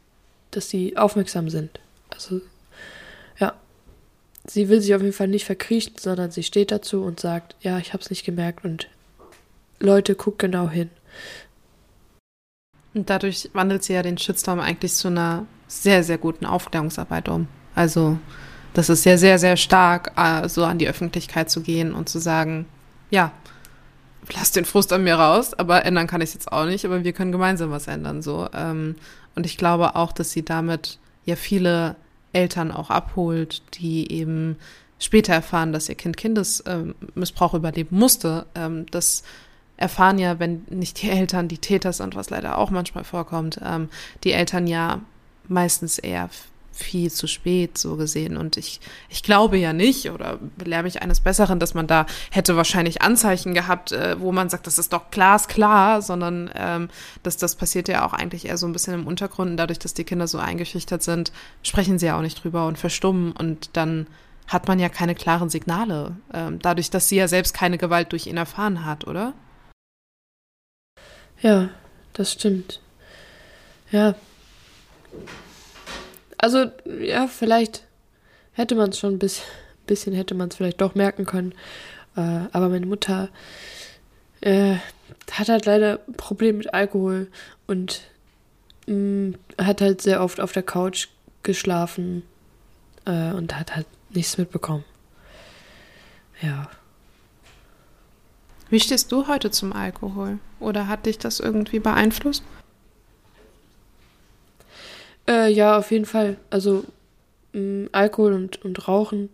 [0.50, 1.80] dass sie aufmerksam sind.
[2.10, 2.40] Also,
[3.38, 3.54] ja.
[4.46, 7.78] Sie will sich auf jeden Fall nicht verkriechen, sondern sie steht dazu und sagt, ja,
[7.78, 8.88] ich habe es nicht gemerkt und
[9.78, 10.90] Leute, guckt genau hin.
[12.94, 17.48] Und dadurch wandelt sie ja den Shitstorm eigentlich zu einer sehr, sehr guten Aufklärungsarbeit um.
[17.74, 18.18] Also,
[18.74, 22.18] das ist sehr, sehr, sehr stark, äh, so an die Öffentlichkeit zu gehen und zu
[22.18, 22.66] sagen,
[23.10, 23.32] ja,
[24.34, 27.04] lass den Frust an mir raus, aber ändern kann ich es jetzt auch nicht, aber
[27.04, 28.48] wir können gemeinsam was ändern, so.
[28.54, 28.96] Ähm,
[29.34, 31.96] und ich glaube auch, dass sie damit ja viele
[32.32, 34.56] Eltern auch abholt, die eben
[34.98, 39.22] später erfahren, dass ihr Kind Kindesmissbrauch überleben musste, ähm, dass
[39.76, 43.88] erfahren ja, wenn nicht die Eltern die Täter sind, was leider auch manchmal vorkommt, ähm,
[44.22, 45.00] die Eltern ja
[45.48, 46.30] meistens eher
[46.72, 48.36] viel zu spät so gesehen.
[48.36, 52.56] Und ich, ich glaube ja nicht oder belehre mich eines Besseren, dass man da hätte
[52.56, 56.88] wahrscheinlich Anzeichen gehabt, äh, wo man sagt, das ist doch glasklar, sondern ähm,
[57.22, 59.52] dass das passiert ja auch eigentlich eher so ein bisschen im Untergrund.
[59.52, 62.78] Und dadurch, dass die Kinder so eingeschüchtert sind, sprechen sie ja auch nicht drüber und
[62.78, 64.06] verstummen und dann
[64.48, 68.26] hat man ja keine klaren Signale, ähm, dadurch, dass sie ja selbst keine Gewalt durch
[68.26, 69.34] ihn erfahren hat, oder?
[71.40, 71.70] Ja,
[72.12, 72.80] das stimmt.
[73.90, 74.14] Ja.
[76.42, 76.66] Also,
[77.00, 77.84] ja, vielleicht
[78.52, 79.46] hätte man es schon ein bisschen,
[79.86, 81.54] bisschen hätte man es vielleicht doch merken können.
[82.16, 83.28] Äh, aber meine Mutter
[84.40, 84.74] äh,
[85.30, 87.28] hat halt leider ein Problem mit Alkohol
[87.68, 88.02] und
[88.88, 91.06] mh, mm, hat halt sehr oft auf der Couch
[91.44, 92.24] geschlafen
[93.04, 94.84] äh, und hat halt nichts mitbekommen.
[96.40, 96.68] Ja.
[98.68, 100.40] Wie stehst du heute zum Alkohol?
[100.58, 102.42] Oder hat dich das irgendwie beeinflusst?
[105.28, 106.36] Äh, ja, auf jeden Fall.
[106.50, 106.84] Also
[107.52, 109.30] mh, Alkohol und, und Rauchen.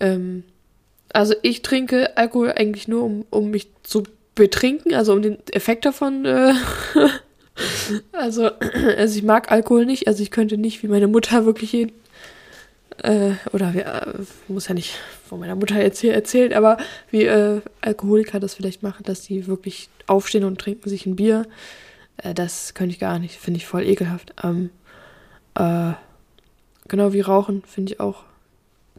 [0.00, 0.44] Ähm,
[1.12, 5.84] also ich trinke Alkohol eigentlich nur, um, um mich zu betrinken, also um den Effekt
[5.84, 6.24] davon.
[6.24, 6.54] Äh,
[8.12, 8.50] also,
[8.96, 11.92] also ich mag Alkohol nicht, also ich könnte nicht wie meine Mutter wirklich jeden
[13.02, 14.12] äh, oder äh,
[14.48, 14.94] muss ja nicht
[15.28, 16.78] von meiner Mutter jetzt hier erzählen, aber
[17.10, 21.46] wie äh, Alkoholiker das vielleicht machen, dass die wirklich aufstehen und trinken sich ein Bier,
[22.18, 24.34] äh, das könnte ich gar nicht, finde ich voll ekelhaft.
[24.42, 24.70] Ähm,
[25.56, 25.94] äh,
[26.88, 28.24] genau wie Rauchen finde ich auch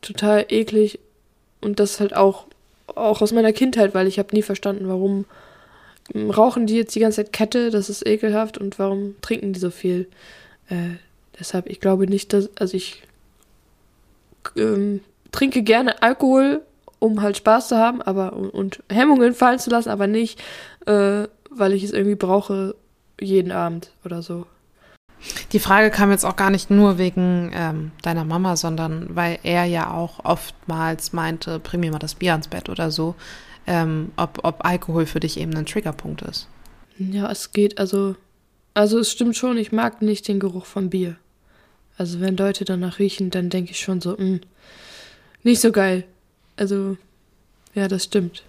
[0.01, 0.99] total eklig
[1.61, 2.45] und das halt auch
[2.95, 5.25] auch aus meiner Kindheit, weil ich habe nie verstanden, warum
[6.15, 9.71] rauchen die jetzt die ganze Zeit Kette, das ist ekelhaft und warum trinken die so
[9.71, 10.07] viel.
[10.69, 10.95] Äh,
[11.37, 13.03] deshalb, ich glaube nicht, dass, also ich
[14.55, 15.01] ähm,
[15.31, 16.61] trinke gerne Alkohol,
[16.99, 20.39] um halt Spaß zu haben, aber und, und Hemmungen fallen zu lassen, aber nicht,
[20.85, 22.75] äh, weil ich es irgendwie brauche
[23.19, 24.45] jeden Abend oder so.
[25.51, 29.65] Die Frage kam jetzt auch gar nicht nur wegen ähm, deiner Mama, sondern weil er
[29.65, 33.15] ja auch oftmals meinte, bring mir mal das Bier ans Bett oder so,
[33.65, 36.47] ähm, ob, ob Alkohol für dich eben ein Triggerpunkt ist.
[36.97, 38.15] Ja, es geht, also,
[38.73, 41.17] also es stimmt schon, ich mag nicht den Geruch von Bier.
[41.97, 44.41] Also wenn Leute danach riechen, dann denke ich schon so, mh, hm,
[45.43, 46.03] nicht so geil.
[46.55, 46.97] Also,
[47.73, 48.43] ja, das stimmt.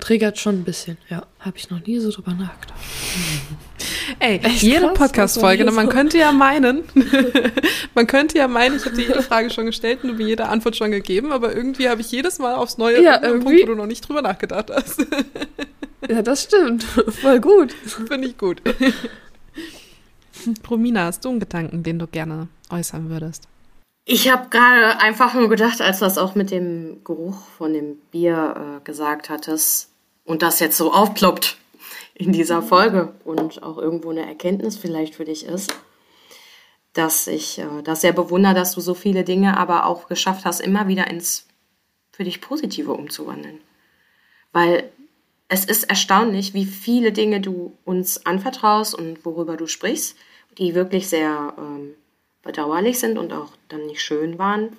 [0.00, 1.26] Triggert schon ein bisschen, ja.
[1.38, 2.78] Habe ich noch nie so drüber nachgedacht.
[4.18, 5.92] Ey, Echt jede Podcast-Folge, man so.
[5.92, 6.84] könnte ja meinen,
[7.94, 10.46] man könnte ja meinen, ich habe dir jede Frage schon gestellt und du mir jede
[10.48, 13.66] Antwort schon gegeben, aber irgendwie habe ich jedes Mal aufs Neue ja, einen Punkt, wo
[13.66, 15.06] du noch nicht drüber nachgedacht hast.
[16.08, 16.84] ja, das stimmt.
[17.08, 17.72] Voll gut.
[17.72, 18.62] Finde ich gut.
[20.68, 23.48] Romina, hast du einen Gedanken, den du gerne äußern würdest?
[24.06, 27.96] Ich habe gerade einfach nur gedacht, als du das auch mit dem Geruch von dem
[28.10, 29.88] Bier äh, gesagt hattest
[30.24, 31.56] und das jetzt so aufploppt
[32.14, 35.74] in dieser Folge und auch irgendwo eine Erkenntnis vielleicht für dich ist,
[36.92, 40.60] dass ich äh, das sehr bewundere, dass du so viele Dinge aber auch geschafft hast,
[40.60, 41.46] immer wieder ins
[42.12, 43.60] für dich Positive umzuwandeln.
[44.52, 44.90] Weil
[45.48, 50.16] es ist erstaunlich, wie viele Dinge du uns anvertraust und worüber du sprichst,
[50.56, 51.94] die wirklich sehr ähm,
[52.42, 54.76] bedauerlich sind und auch dann nicht schön waren,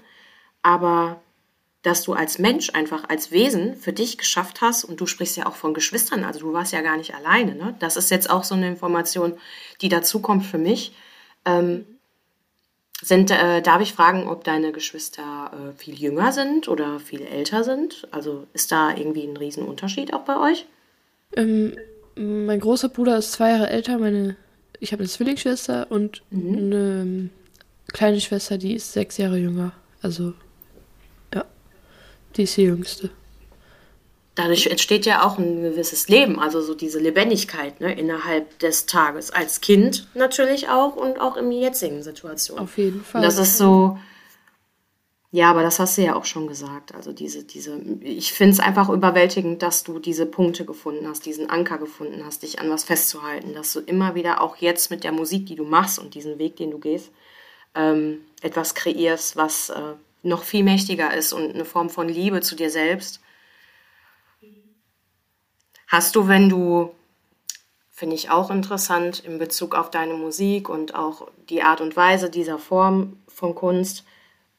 [0.62, 1.22] aber
[1.86, 5.46] dass du als Mensch einfach als Wesen für dich geschafft hast und du sprichst ja
[5.46, 7.56] auch von Geschwistern, also du warst ja gar nicht alleine.
[7.56, 7.76] Ne?
[7.80, 9.34] Das ist jetzt auch so eine Information,
[9.82, 10.94] die dazukommt für mich.
[11.46, 11.86] Ähm,
[13.02, 17.64] sind, äh, darf ich fragen, ob deine Geschwister äh, viel jünger sind oder viel älter
[17.64, 18.08] sind?
[18.10, 20.66] Also ist da irgendwie ein Riesenunterschied auch bei euch?
[21.36, 21.78] Ähm,
[22.16, 24.38] mein großer Bruder ist zwei Jahre älter, meine
[24.80, 26.58] ich habe eine Zwillingsschwester und mhm.
[26.58, 27.30] eine ähm,
[27.94, 29.74] kleine Schwester, die ist sechs Jahre jünger.
[30.02, 30.34] Also,
[32.38, 33.10] die ist die jüngste.
[34.36, 39.32] Dadurch entsteht ja auch ein gewisses Leben, also so diese Lebendigkeit ne, innerhalb des Tages.
[39.32, 42.60] Als Kind natürlich auch und auch in jetzigen Situation.
[42.60, 43.22] Auf jeden Fall.
[43.22, 43.98] Und das ist so,
[45.36, 46.94] ja, aber das hast du ja auch schon gesagt.
[46.94, 51.50] Also diese, diese, ich finde es einfach überwältigend, dass du diese Punkte gefunden hast, diesen
[51.50, 55.12] Anker gefunden hast, dich an was festzuhalten, dass du immer wieder auch jetzt mit der
[55.12, 57.12] Musik, die du machst und diesen Weg, den du gehst,
[57.74, 59.96] ähm, etwas kreierst, was äh,
[60.26, 63.22] noch viel mächtiger ist und eine Form von Liebe zu dir selbst.
[65.88, 66.94] Hast du, wenn du,
[67.92, 72.30] finde ich auch interessant in Bezug auf deine Musik und auch die Art und Weise
[72.30, 74.04] dieser Form von Kunst,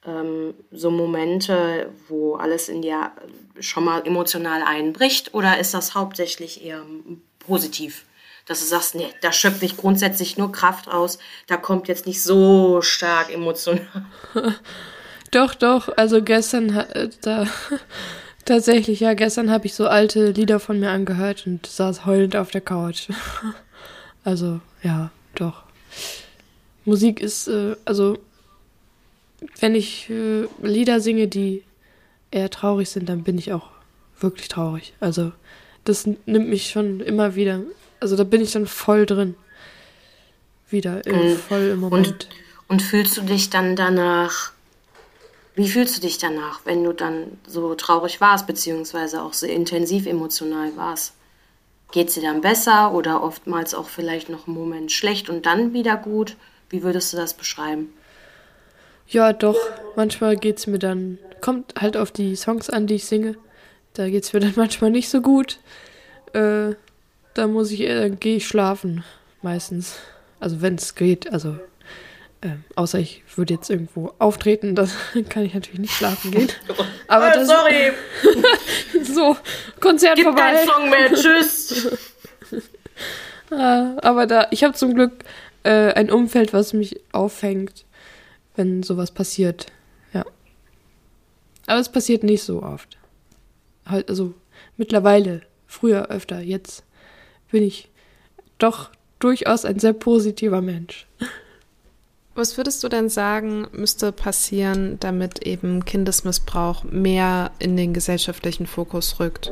[0.06, 3.10] ähm, so Momente, wo alles in dir
[3.58, 5.34] schon mal emotional einbricht?
[5.34, 6.86] Oder ist das hauptsächlich eher
[7.40, 8.06] positiv?
[8.46, 12.22] Dass du sagst, nee, da schöpfe ich grundsätzlich nur Kraft aus, da kommt jetzt nicht
[12.22, 13.84] so stark emotional.
[15.30, 17.46] Doch, doch, also gestern, äh, da,
[18.46, 19.14] Tatsächlich, ja.
[19.14, 23.08] Gestern habe ich so alte Lieder von mir angehört und saß heulend auf der Couch.
[24.24, 25.64] also, ja, doch.
[26.84, 28.18] Musik ist, äh, also,
[29.58, 31.64] wenn ich äh, Lieder singe, die
[32.30, 33.68] eher traurig sind, dann bin ich auch
[34.20, 34.94] wirklich traurig.
[35.00, 35.32] Also,
[35.82, 37.62] das nimmt mich schon immer wieder,
[37.98, 39.34] also da bin ich dann voll drin.
[40.70, 42.06] Wieder, äh, voll im Moment.
[42.06, 42.28] Und,
[42.68, 44.52] und fühlst du dich dann danach
[45.56, 50.06] wie fühlst du dich danach, wenn du dann so traurig warst, beziehungsweise auch so intensiv
[50.06, 51.14] emotional warst?
[51.92, 55.72] Geht es dir dann besser oder oftmals auch vielleicht noch einen Moment schlecht und dann
[55.72, 56.36] wieder gut?
[56.68, 57.92] Wie würdest du das beschreiben?
[59.08, 59.56] Ja, doch.
[59.94, 63.36] Manchmal geht es mir dann, kommt halt auf die Songs an, die ich singe.
[63.94, 65.58] Da geht es mir dann manchmal nicht so gut.
[66.34, 66.74] Äh,
[67.32, 69.04] da muss ich, äh, gehe ich schlafen,
[69.40, 69.96] meistens.
[70.38, 71.56] Also wenn es geht, also
[72.46, 74.90] ähm, außer ich würde jetzt irgendwo auftreten, dann
[75.28, 76.48] kann ich natürlich nicht schlafen gehen.
[77.08, 77.92] Aber oh, das, sorry.
[79.04, 79.36] so,
[79.80, 80.54] Konzert Gibt vorbei.
[80.54, 81.96] Kein Song mehr, tschüss.
[83.50, 85.24] Ah, aber da, ich habe zum Glück
[85.62, 87.84] äh, ein Umfeld, was mich auffängt,
[88.56, 89.66] wenn sowas passiert.
[90.12, 90.24] Ja.
[91.66, 92.98] Aber es passiert nicht so oft.
[93.86, 94.34] Halt, also
[94.76, 96.82] mittlerweile, früher öfter, jetzt
[97.52, 97.88] bin ich
[98.58, 98.90] doch
[99.20, 101.06] durchaus ein sehr positiver Mensch.
[102.36, 109.18] Was würdest du denn sagen, müsste passieren, damit eben Kindesmissbrauch mehr in den gesellschaftlichen Fokus
[109.18, 109.50] rückt?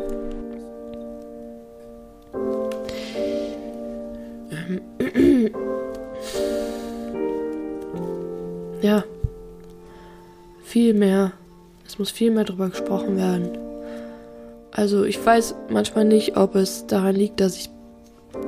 [8.82, 9.02] Ja,
[10.62, 11.32] viel mehr.
[11.86, 13.56] Es muss viel mehr darüber gesprochen werden.
[14.72, 17.70] Also ich weiß manchmal nicht, ob es daran liegt, dass ich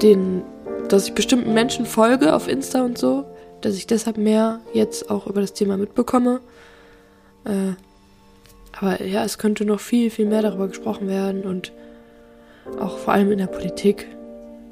[0.02, 0.42] den,
[0.90, 3.24] dass ich bestimmten Menschen folge auf Insta und so
[3.66, 6.40] dass ich deshalb mehr jetzt auch über das Thema mitbekomme.
[7.44, 7.72] Äh,
[8.78, 11.72] aber ja, es könnte noch viel, viel mehr darüber gesprochen werden und
[12.78, 14.06] auch vor allem in der Politik.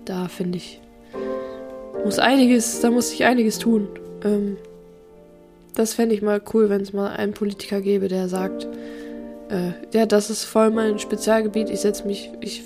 [0.05, 0.80] Da finde ich,
[2.05, 3.88] muss einiges, da muss sich einiges tun.
[4.22, 4.59] Ähm,
[5.74, 8.68] das fände ich mal cool, wenn es mal einen Politiker gäbe, der sagt,
[9.49, 12.62] äh, ja, das ist voll mein Spezialgebiet, ich setze mich, ich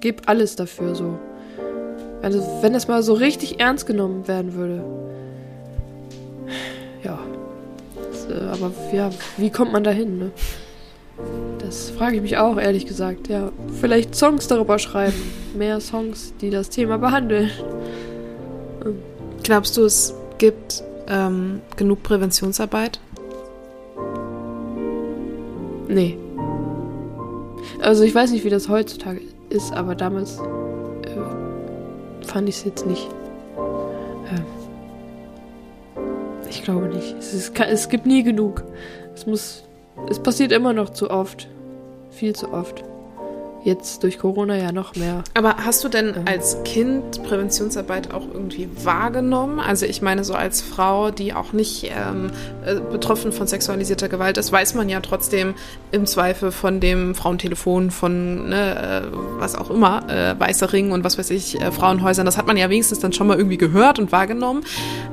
[0.00, 1.20] gebe alles dafür so.
[2.20, 4.82] Also wenn das mal so richtig ernst genommen werden würde
[7.02, 7.18] ja.
[8.10, 10.30] Das, äh, aber ja, wie kommt man da hin, ne?
[11.58, 13.28] Das frage ich mich auch, ehrlich gesagt.
[13.28, 15.16] Ja, vielleicht Songs darüber schreiben.
[15.56, 17.50] Mehr Songs, die das Thema behandeln.
[19.42, 23.00] Glaubst du, es gibt ähm, genug Präventionsarbeit?
[25.88, 26.18] Nee.
[27.80, 29.20] Also ich weiß nicht, wie das heutzutage
[29.50, 33.08] ist, aber damals äh, fand ich es jetzt nicht.
[34.26, 34.57] Äh,
[36.58, 37.16] ich glaube nicht.
[37.18, 38.64] Es, ist, es gibt nie genug.
[39.14, 39.64] Es muss.
[40.10, 41.48] Es passiert immer noch zu oft.
[42.10, 42.84] Viel zu oft.
[43.68, 45.22] Jetzt durch Corona ja noch mehr.
[45.34, 49.60] Aber hast du denn als Kind Präventionsarbeit auch irgendwie wahrgenommen?
[49.60, 52.30] Also ich meine, so als Frau, die auch nicht ähm,
[52.64, 55.52] äh, betroffen von sexualisierter Gewalt ist, weiß man ja trotzdem
[55.92, 61.04] im Zweifel von dem Frauentelefon, von ne, äh, was auch immer, äh, Weißer Ring und
[61.04, 62.24] was weiß ich, äh, Frauenhäusern.
[62.24, 64.64] Das hat man ja wenigstens dann schon mal irgendwie gehört und wahrgenommen.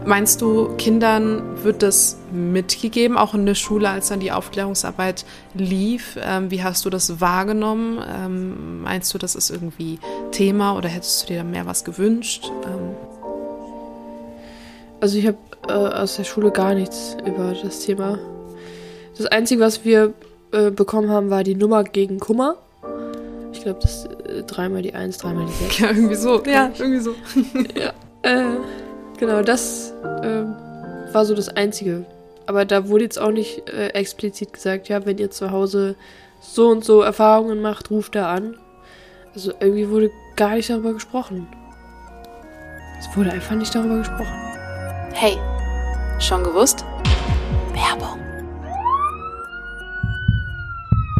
[0.06, 6.17] Meinst du, Kindern wird das mitgegeben, auch in der Schule, als dann die Aufklärungsarbeit lief?
[6.21, 7.99] Ähm, wie hast du das wahrgenommen?
[8.07, 9.99] Ähm, meinst du, das ist irgendwie
[10.31, 12.51] Thema oder hättest du dir da mehr was gewünscht?
[12.65, 12.95] Ähm
[15.01, 18.17] also ich habe äh, aus der Schule gar nichts über das Thema.
[19.17, 20.13] Das Einzige, was wir
[20.51, 22.55] äh, bekommen haben, war die Nummer gegen Kummer.
[23.53, 25.79] Ich glaube, das äh, dreimal die Eins, dreimal die Sechs.
[25.79, 26.43] Ja, irgendwie so.
[26.43, 27.11] Ja, irgendwie so.
[27.75, 28.57] ja, äh,
[29.17, 30.55] genau, das ähm,
[31.11, 32.05] war so das Einzige,
[32.48, 35.96] aber da wurde jetzt auch nicht äh, explizit gesagt, ja, wenn ihr zu Hause
[36.39, 38.58] so und so Erfahrungen macht, ruft da an.
[39.34, 41.48] Also irgendwie wurde gar nicht darüber gesprochen.
[43.00, 44.34] Es wurde einfach nicht darüber gesprochen.
[45.14, 45.38] Hey,
[46.20, 46.86] schon gewusst?
[47.74, 48.20] Werbung.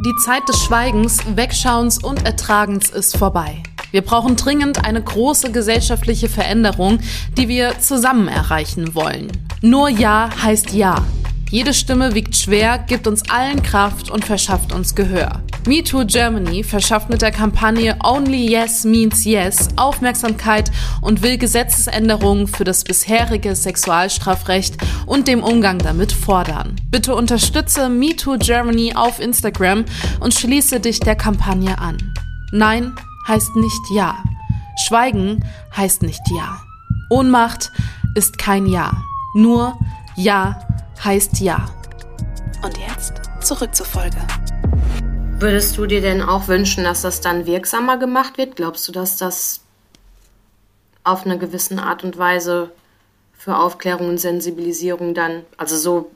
[0.06, 3.64] Die Zeit des Schweigens, Wegschauens und Ertragens ist vorbei.
[3.96, 7.00] Wir brauchen dringend eine große gesellschaftliche Veränderung,
[7.38, 9.32] die wir zusammen erreichen wollen.
[9.62, 11.06] Nur Ja heißt Ja.
[11.50, 15.41] Jede Stimme wiegt schwer, gibt uns allen Kraft und verschafft uns Gehör.
[15.66, 22.66] MeToo Germany verschafft mit der Kampagne Only Yes Means Yes Aufmerksamkeit und will Gesetzesänderungen für
[22.66, 24.76] das bisherige Sexualstrafrecht
[25.06, 26.76] und dem Umgang damit fordern.
[26.91, 29.86] Bitte unterstütze MeToo Germany auf Instagram
[30.20, 32.14] und schließe dich der Kampagne an.
[32.52, 32.91] Nein
[33.28, 34.24] heißt nicht Ja.
[34.88, 35.44] Schweigen
[35.76, 36.62] heißt nicht Ja.
[37.10, 37.72] Ohnmacht
[38.16, 38.92] ist kein Ja.
[39.34, 39.78] Nur
[40.16, 40.60] Ja
[41.04, 41.66] heißt Ja.
[42.64, 44.18] Und jetzt zurück zur Folge.
[45.40, 48.56] Würdest du dir denn auch wünschen, dass das dann wirksamer gemacht wird?
[48.56, 49.62] Glaubst du, dass das
[51.04, 52.72] auf eine gewisse Art und Weise
[53.38, 56.12] für Aufklärung und Sensibilisierung dann, also so,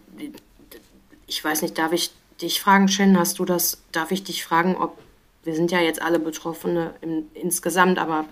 [1.27, 4.75] ich weiß nicht, darf ich dich fragen, Shen, hast du das, darf ich dich fragen,
[4.75, 4.97] ob,
[5.49, 8.25] wir sind ja jetzt alle Betroffene im, insgesamt, aber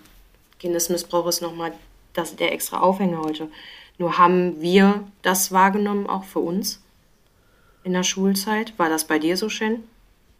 [0.59, 1.73] Kindesmissbrauch ist nochmal
[2.39, 3.49] der extra Aufhänger heute.
[3.97, 6.79] Nur haben wir das wahrgenommen, auch für uns
[7.83, 8.77] in der Schulzeit?
[8.77, 9.83] War das bei dir so, Shen?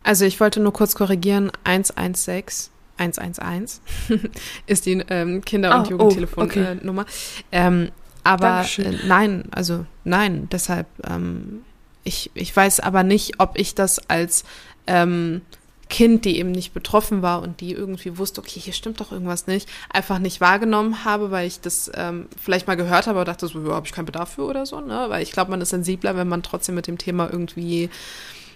[0.03, 3.79] Also ich wollte nur kurz korrigieren, 116 111
[4.67, 7.05] ist die ähm, Kinder- und oh, Jugendtelefonnummer.
[7.07, 7.43] Oh, okay.
[7.51, 7.91] ähm,
[8.23, 11.63] aber äh, nein, also nein, deshalb, ähm,
[12.03, 14.43] ich, ich weiß aber nicht, ob ich das als
[14.85, 15.41] ähm,
[15.89, 19.47] Kind, die eben nicht betroffen war und die irgendwie wusste, okay, hier stimmt doch irgendwas
[19.47, 23.47] nicht, einfach nicht wahrgenommen habe, weil ich das ähm, vielleicht mal gehört habe und dachte
[23.47, 25.05] so, ja, habe ich keinen Bedarf für oder so, ne?
[25.07, 27.89] Weil ich glaube, man ist sensibler, wenn man trotzdem mit dem Thema irgendwie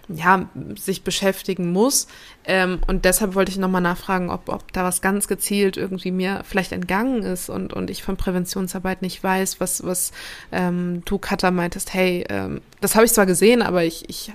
[0.07, 2.07] ja, sich beschäftigen muss.
[2.43, 6.41] Ähm, und deshalb wollte ich nochmal nachfragen, ob, ob da was ganz gezielt irgendwie mir
[6.43, 10.11] vielleicht entgangen ist und, und ich von Präventionsarbeit nicht weiß, was, was
[10.51, 14.33] ähm, du, Katha, meintest, hey, ähm, das habe ich zwar gesehen, aber ich, ich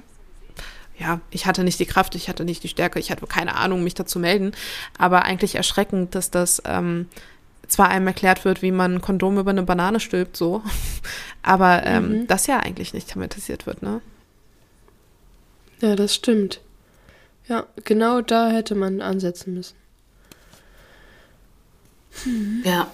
[0.99, 3.85] ja, ich hatte nicht die Kraft, ich hatte nicht die Stärke, ich hatte keine Ahnung,
[3.85, 4.53] mich dazu melden.
[4.99, 7.09] Aber eigentlich erschreckend, dass das ähm,
[7.69, 10.63] zwar einem erklärt wird, wie man ein Kondom über eine Banane stülpt, so,
[11.43, 12.27] aber ähm, mhm.
[12.27, 14.01] das ja eigentlich nicht thematisiert wird, ne?
[15.81, 16.61] Ja, das stimmt.
[17.49, 19.77] Ja, genau da hätte man ansetzen müssen.
[22.25, 22.63] Hm.
[22.65, 22.91] Ja,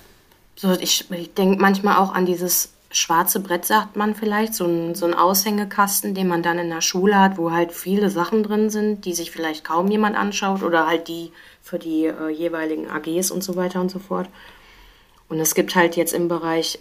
[0.56, 4.94] so ich, ich denke manchmal auch an dieses schwarze Brett, sagt man vielleicht, so ein,
[4.94, 8.70] so ein Aushängekasten, den man dann in der Schule hat, wo halt viele Sachen drin
[8.70, 11.32] sind, die sich vielleicht kaum jemand anschaut oder halt die
[11.62, 14.28] für die äh, jeweiligen AGs und so weiter und so fort.
[15.28, 16.78] Und es gibt halt jetzt im Bereich,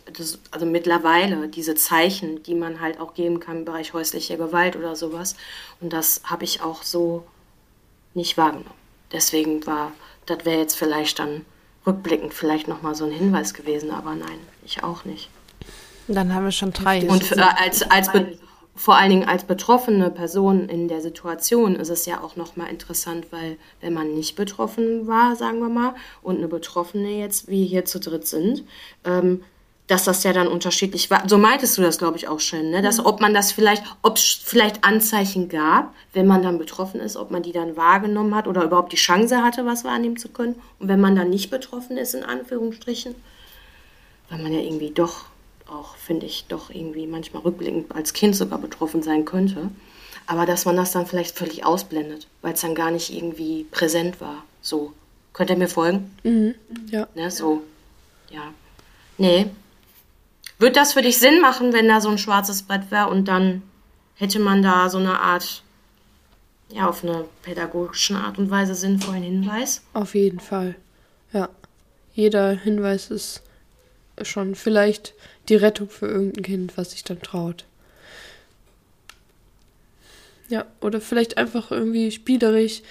[0.52, 4.98] also mittlerweile diese Zeichen, die man halt auch geben kann im Bereich häusliche Gewalt oder
[4.98, 5.38] sowas.
[5.80, 7.24] Und das habe ich auch so
[8.14, 8.76] nicht wahrgenommen.
[9.14, 9.94] Deswegen war,
[10.26, 11.46] das wäre jetzt vielleicht dann
[11.88, 15.30] rückblickend vielleicht nochmal so ein Hinweis gewesen, aber nein, ich auch nicht.
[16.14, 17.08] Dann haben wir schon drei.
[17.08, 18.10] Und für, als, als,
[18.76, 23.28] vor allen Dingen als betroffene Person in der Situation ist es ja auch nochmal interessant,
[23.32, 27.86] weil wenn man nicht betroffen war, sagen wir mal, und eine Betroffene jetzt, wie hier
[27.86, 28.64] zu dritt sind,
[29.04, 29.44] ähm,
[29.92, 31.28] dass das ja dann unterschiedlich war.
[31.28, 32.82] So meintest du das, glaube ich, auch schön, ne?
[32.82, 37.18] Dass ob man das vielleicht, ob es vielleicht Anzeichen gab, wenn man dann betroffen ist,
[37.18, 40.56] ob man die dann wahrgenommen hat oder überhaupt die Chance hatte, was wahrnehmen zu können.
[40.80, 43.16] Und wenn man dann nicht betroffen ist, in Anführungsstrichen,
[44.30, 45.26] weil man ja irgendwie doch
[45.72, 49.70] auch, finde ich, doch irgendwie manchmal rückblickend als Kind sogar betroffen sein könnte.
[50.28, 54.22] Aber dass man das dann vielleicht völlig ausblendet, weil es dann gar nicht irgendwie präsent
[54.22, 54.44] war.
[54.62, 54.94] So.
[55.34, 56.16] Könnt ihr mir folgen?
[56.24, 56.56] Mhm.
[56.90, 57.08] Ja.
[57.16, 57.64] Ne, so.
[58.30, 58.54] Ja.
[59.18, 59.48] Nee.
[60.60, 63.64] Wird das für dich Sinn machen, wenn da so ein schwarzes Brett wäre und dann
[64.16, 65.64] hätte man da so eine Art,
[66.70, 69.82] ja, auf eine pädagogische Art und Weise sinnvollen Hinweis?
[69.94, 70.76] Auf jeden Fall.
[71.34, 71.50] Ja.
[72.14, 73.42] Jeder Hinweis ist
[74.22, 75.14] schon vielleicht
[75.52, 77.66] die Rettung für irgendein Kind, was sich dann traut.
[80.50, 82.82] Ja, oder vielleicht einfach irgendwie spielerisch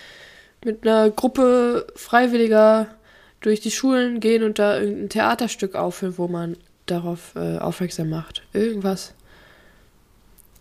[0.65, 2.95] mit einer Gruppe Freiwilliger
[3.41, 6.57] durch die Schulen gehen und da irgendein Theaterstück aufführen, wo man
[6.87, 8.43] darauf äh, aufmerksam macht.
[8.53, 9.15] Irgendwas.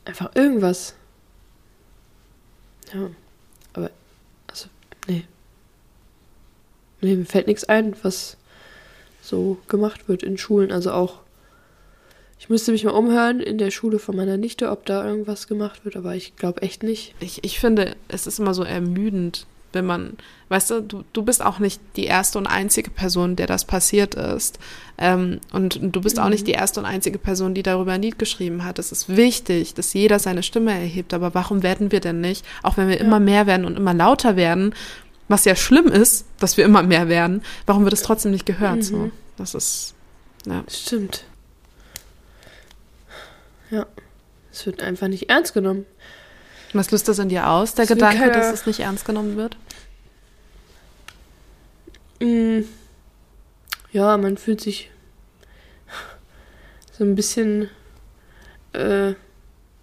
[0.06, 0.96] Einfach irgendwas.
[2.94, 3.10] Ja.
[3.74, 3.92] Aber,
[4.48, 4.68] also,
[5.08, 5.26] nee.
[7.02, 8.38] Nee, mir fällt nichts ein, was
[9.22, 10.72] so gemacht wird in Schulen.
[10.72, 11.20] Also auch,
[12.40, 15.84] ich müsste mich mal umhören in der Schule von meiner Nichte, ob da irgendwas gemacht
[15.84, 17.14] wird, aber ich glaube echt nicht.
[17.20, 20.14] Ich, ich finde, es ist immer so ermüdend, wenn man,
[20.48, 24.16] weißt du, du, du bist auch nicht die erste und einzige Person, der das passiert
[24.16, 24.58] ist.
[24.98, 26.24] Ähm, und du bist mhm.
[26.24, 28.80] auch nicht die erste und einzige Person, die darüber ein Lied geschrieben hat.
[28.80, 31.14] Es ist wichtig, dass jeder seine Stimme erhebt.
[31.14, 33.04] Aber warum werden wir denn nicht, auch wenn wir ja.
[33.04, 34.74] immer mehr werden und immer lauter werden,
[35.28, 38.78] was ja schlimm ist, dass wir immer mehr werden, warum wird es trotzdem nicht gehört?
[38.78, 38.84] Mhm.
[38.84, 39.12] So?
[39.38, 39.94] Das ist,
[40.48, 40.64] ja.
[40.68, 41.26] Stimmt.
[43.72, 43.86] Ja.
[44.52, 45.86] Es wird einfach nicht ernst genommen.
[46.74, 49.58] Was löst das in dir aus, der das Gedanke, dass es nicht ernst genommen wird?
[52.20, 52.62] Mm.
[53.92, 54.92] Ja, man fühlt sich
[56.92, 57.70] so ein bisschen
[58.74, 59.14] äh,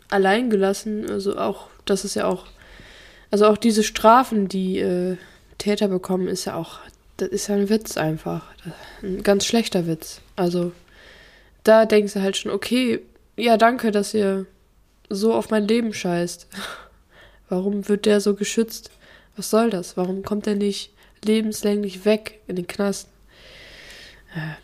[0.09, 1.11] alleingelassen.
[1.11, 2.47] Also auch, das ist ja auch,
[3.30, 5.16] also auch diese Strafen, die äh,
[5.59, 6.78] Täter bekommen, ist ja auch,
[7.16, 8.45] das ist ja ein Witz einfach.
[9.03, 10.20] Ein ganz schlechter Witz.
[10.37, 10.72] Also,
[11.64, 13.01] da denkst du halt schon, okay,
[13.37, 14.47] ja, danke, dass ihr
[15.09, 16.49] so auf mein Leben scheißt.
[17.49, 18.91] Warum wird der so geschützt?
[19.37, 19.97] Was soll das?
[19.97, 20.93] Warum kommt er nicht
[21.24, 23.09] lebenslänglich weg in den Knast?
[24.34, 24.57] Äh,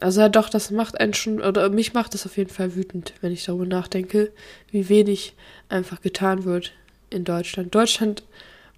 [0.00, 3.14] also ja, doch, das macht einen schon, oder mich macht das auf jeden Fall wütend,
[3.20, 4.32] wenn ich darüber nachdenke,
[4.70, 5.34] wie wenig
[5.68, 6.72] einfach getan wird
[7.10, 7.74] in Deutschland.
[7.74, 8.24] Deutschland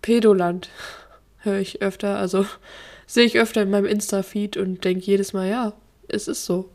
[0.03, 0.69] Pedoland
[1.39, 2.47] höre ich öfter, also
[3.07, 5.73] sehe ich öfter in meinem Insta-Feed und denke jedes Mal, ja,
[6.09, 6.69] es ist so.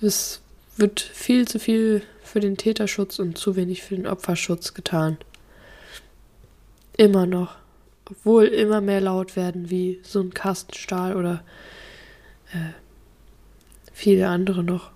[0.00, 0.40] Es
[0.76, 5.18] wird viel zu viel für den Täterschutz und zu wenig für den Opferschutz getan.
[6.96, 7.56] Immer noch.
[8.10, 11.42] Obwohl immer mehr laut werden, wie so ein Kastenstahl oder
[12.52, 12.72] äh,
[13.92, 14.90] viele andere noch.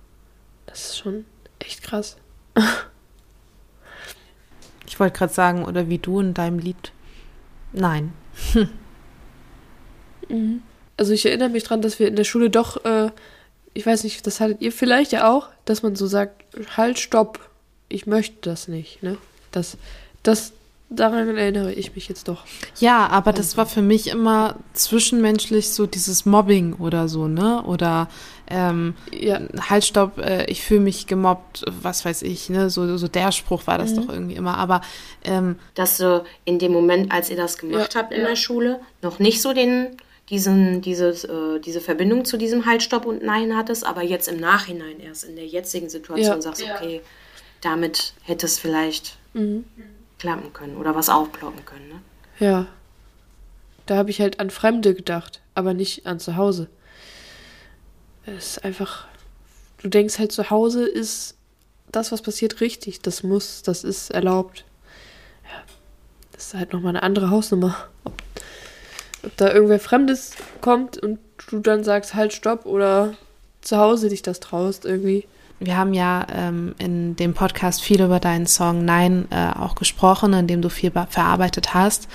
[0.65, 1.25] Das ist schon
[1.57, 2.17] echt krass.
[4.85, 6.91] ich wollte gerade sagen, oder wie du in deinem Lied.
[7.73, 8.13] Nein.
[10.29, 10.61] mhm.
[10.97, 13.11] Also ich erinnere mich dran, dass wir in der Schule doch, äh,
[13.79, 16.43] ich weiß nicht, das hattet ihr vielleicht ja auch, dass man so sagt,
[16.75, 17.39] halt, stopp,
[17.87, 19.17] ich möchte das nicht, ne?
[19.53, 19.77] Das,
[20.21, 20.51] das,
[20.89, 22.43] daran erinnere ich mich jetzt doch.
[22.81, 27.63] Ja, aber das war für mich immer zwischenmenschlich so dieses Mobbing oder so, ne?
[27.63, 28.09] Oder
[28.49, 29.39] ähm, ja.
[29.69, 32.69] halt, stopp, äh, ich fühle mich gemobbt, was weiß ich, ne?
[32.69, 33.95] So, so der Spruch war das mhm.
[33.95, 34.57] doch irgendwie immer.
[34.57, 34.81] Aber
[35.23, 38.27] ähm, dass du in dem Moment, als ihr das gemacht ja, habt in ja.
[38.27, 39.95] der Schule, noch nicht so den
[40.29, 44.39] diesen, dieses, äh, diese Verbindung zu diesem Halt, Stopp und Nein hattest, aber jetzt im
[44.39, 46.41] Nachhinein erst in der jetzigen Situation ja.
[46.41, 47.01] sagst, okay,
[47.61, 49.65] damit hätte es vielleicht mhm.
[50.19, 51.87] klappen können oder was aufploppen können.
[51.89, 52.01] Ne?
[52.39, 52.67] Ja.
[53.85, 56.69] Da habe ich halt an Fremde gedacht, aber nicht an zu Hause.
[58.25, 59.07] Es ist einfach,
[59.81, 61.35] du denkst halt zu Hause ist
[61.91, 63.01] das, was passiert, richtig.
[63.01, 64.63] Das muss, das ist erlaubt.
[65.43, 65.63] Ja,
[66.33, 67.75] das ist halt nochmal eine andere Hausnummer.
[68.03, 68.21] Ob
[69.37, 71.19] da irgendwer Fremdes kommt und
[71.49, 73.13] du dann sagst, halt, stopp oder
[73.61, 75.25] zu Hause dich das traust irgendwie.
[75.59, 80.31] Wir haben ja ähm, in dem Podcast viel über deinen Song Nein äh, auch gesprochen,
[80.33, 82.07] in dem du viel verarbeitet hast.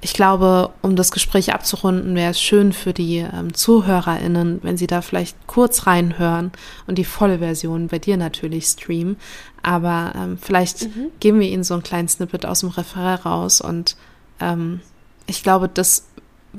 [0.00, 4.86] Ich glaube, um das Gespräch abzurunden, wäre es schön für die ähm, ZuhörerInnen, wenn sie
[4.86, 6.52] da vielleicht kurz reinhören
[6.86, 9.16] und die volle Version bei dir natürlich streamen.
[9.62, 11.08] Aber ähm, vielleicht mhm.
[11.20, 13.96] geben wir ihnen so einen kleinen Snippet aus dem Referat raus und
[14.40, 14.80] ähm,
[15.26, 16.06] ich glaube, das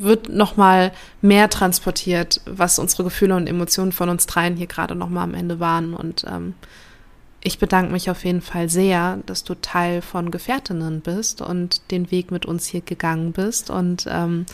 [0.01, 0.91] wird nochmal
[1.21, 5.59] mehr transportiert, was unsere Gefühle und Emotionen von uns dreien hier gerade nochmal am Ende
[5.59, 5.93] waren.
[5.93, 6.53] Und ähm,
[7.41, 12.11] ich bedanke mich auf jeden Fall sehr, dass du Teil von Gefährtinnen bist und den
[12.11, 14.45] Weg mit uns hier gegangen bist und ähm,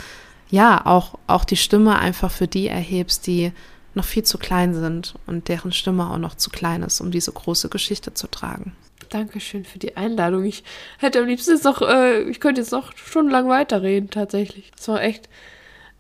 [0.49, 3.51] ja, auch, auch die Stimme einfach für die erhebst, die
[3.95, 7.31] noch viel zu klein sind und deren Stimme auch noch zu klein ist, um diese
[7.31, 8.75] große Geschichte zu tragen.
[9.09, 10.43] Dankeschön für die Einladung.
[10.43, 10.63] Ich
[10.99, 14.71] hätte am liebsten jetzt noch, äh, ich könnte jetzt noch stundenlang weiterreden, tatsächlich.
[14.75, 15.29] Das war echt,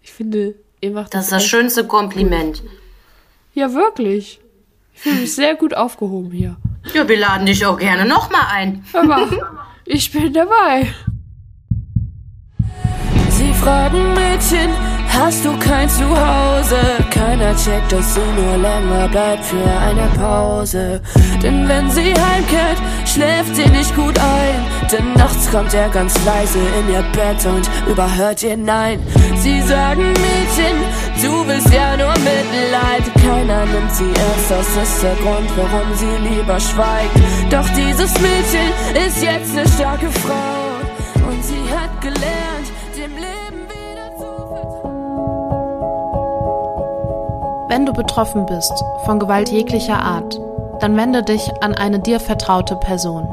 [0.01, 1.25] ich finde, ihr macht das.
[1.25, 2.63] Das ist das schönste Kompliment.
[3.53, 4.39] Ja, wirklich.
[4.95, 6.57] Ich fühle mich sehr gut aufgehoben hier.
[6.93, 8.85] Ja, wir laden dich auch gerne nochmal ein.
[8.93, 9.27] Aber
[9.85, 10.93] ich bin dabei.
[13.29, 14.69] Sie fragen Mädchen,
[15.13, 16.79] hast du kein Zuhause?
[17.11, 21.01] Keiner checkt, dass sie nur länger bleibt für eine Pause.
[21.41, 24.89] Denn wenn sie heimkehrt, schläft sie nicht gut ein.
[24.91, 28.99] Denn nachts kommt er ganz leise in ihr Bett und überhört ihr Nein.
[29.37, 30.77] Sie sagen Mädchen,
[31.21, 33.03] du willst ja nur Mitleid.
[33.23, 37.15] Keiner nimmt sie ernst, das ist der Grund, warum sie lieber schweigt.
[37.49, 40.62] Doch dieses Mädchen ist jetzt eine starke Frau
[47.73, 48.71] Wenn du betroffen bist
[49.03, 50.39] von Gewalt jeglicher Art,
[50.79, 53.27] dann wende dich an eine dir vertraute Person.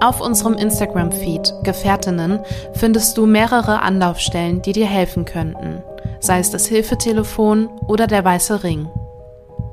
[0.00, 2.40] Auf unserem Instagram-Feed Gefährtinnen
[2.72, 5.80] findest du mehrere Anlaufstellen, die dir helfen könnten,
[6.18, 8.88] sei es das Hilfetelefon oder der weiße Ring.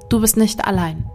[0.07, 1.09] Du bist nicht allein.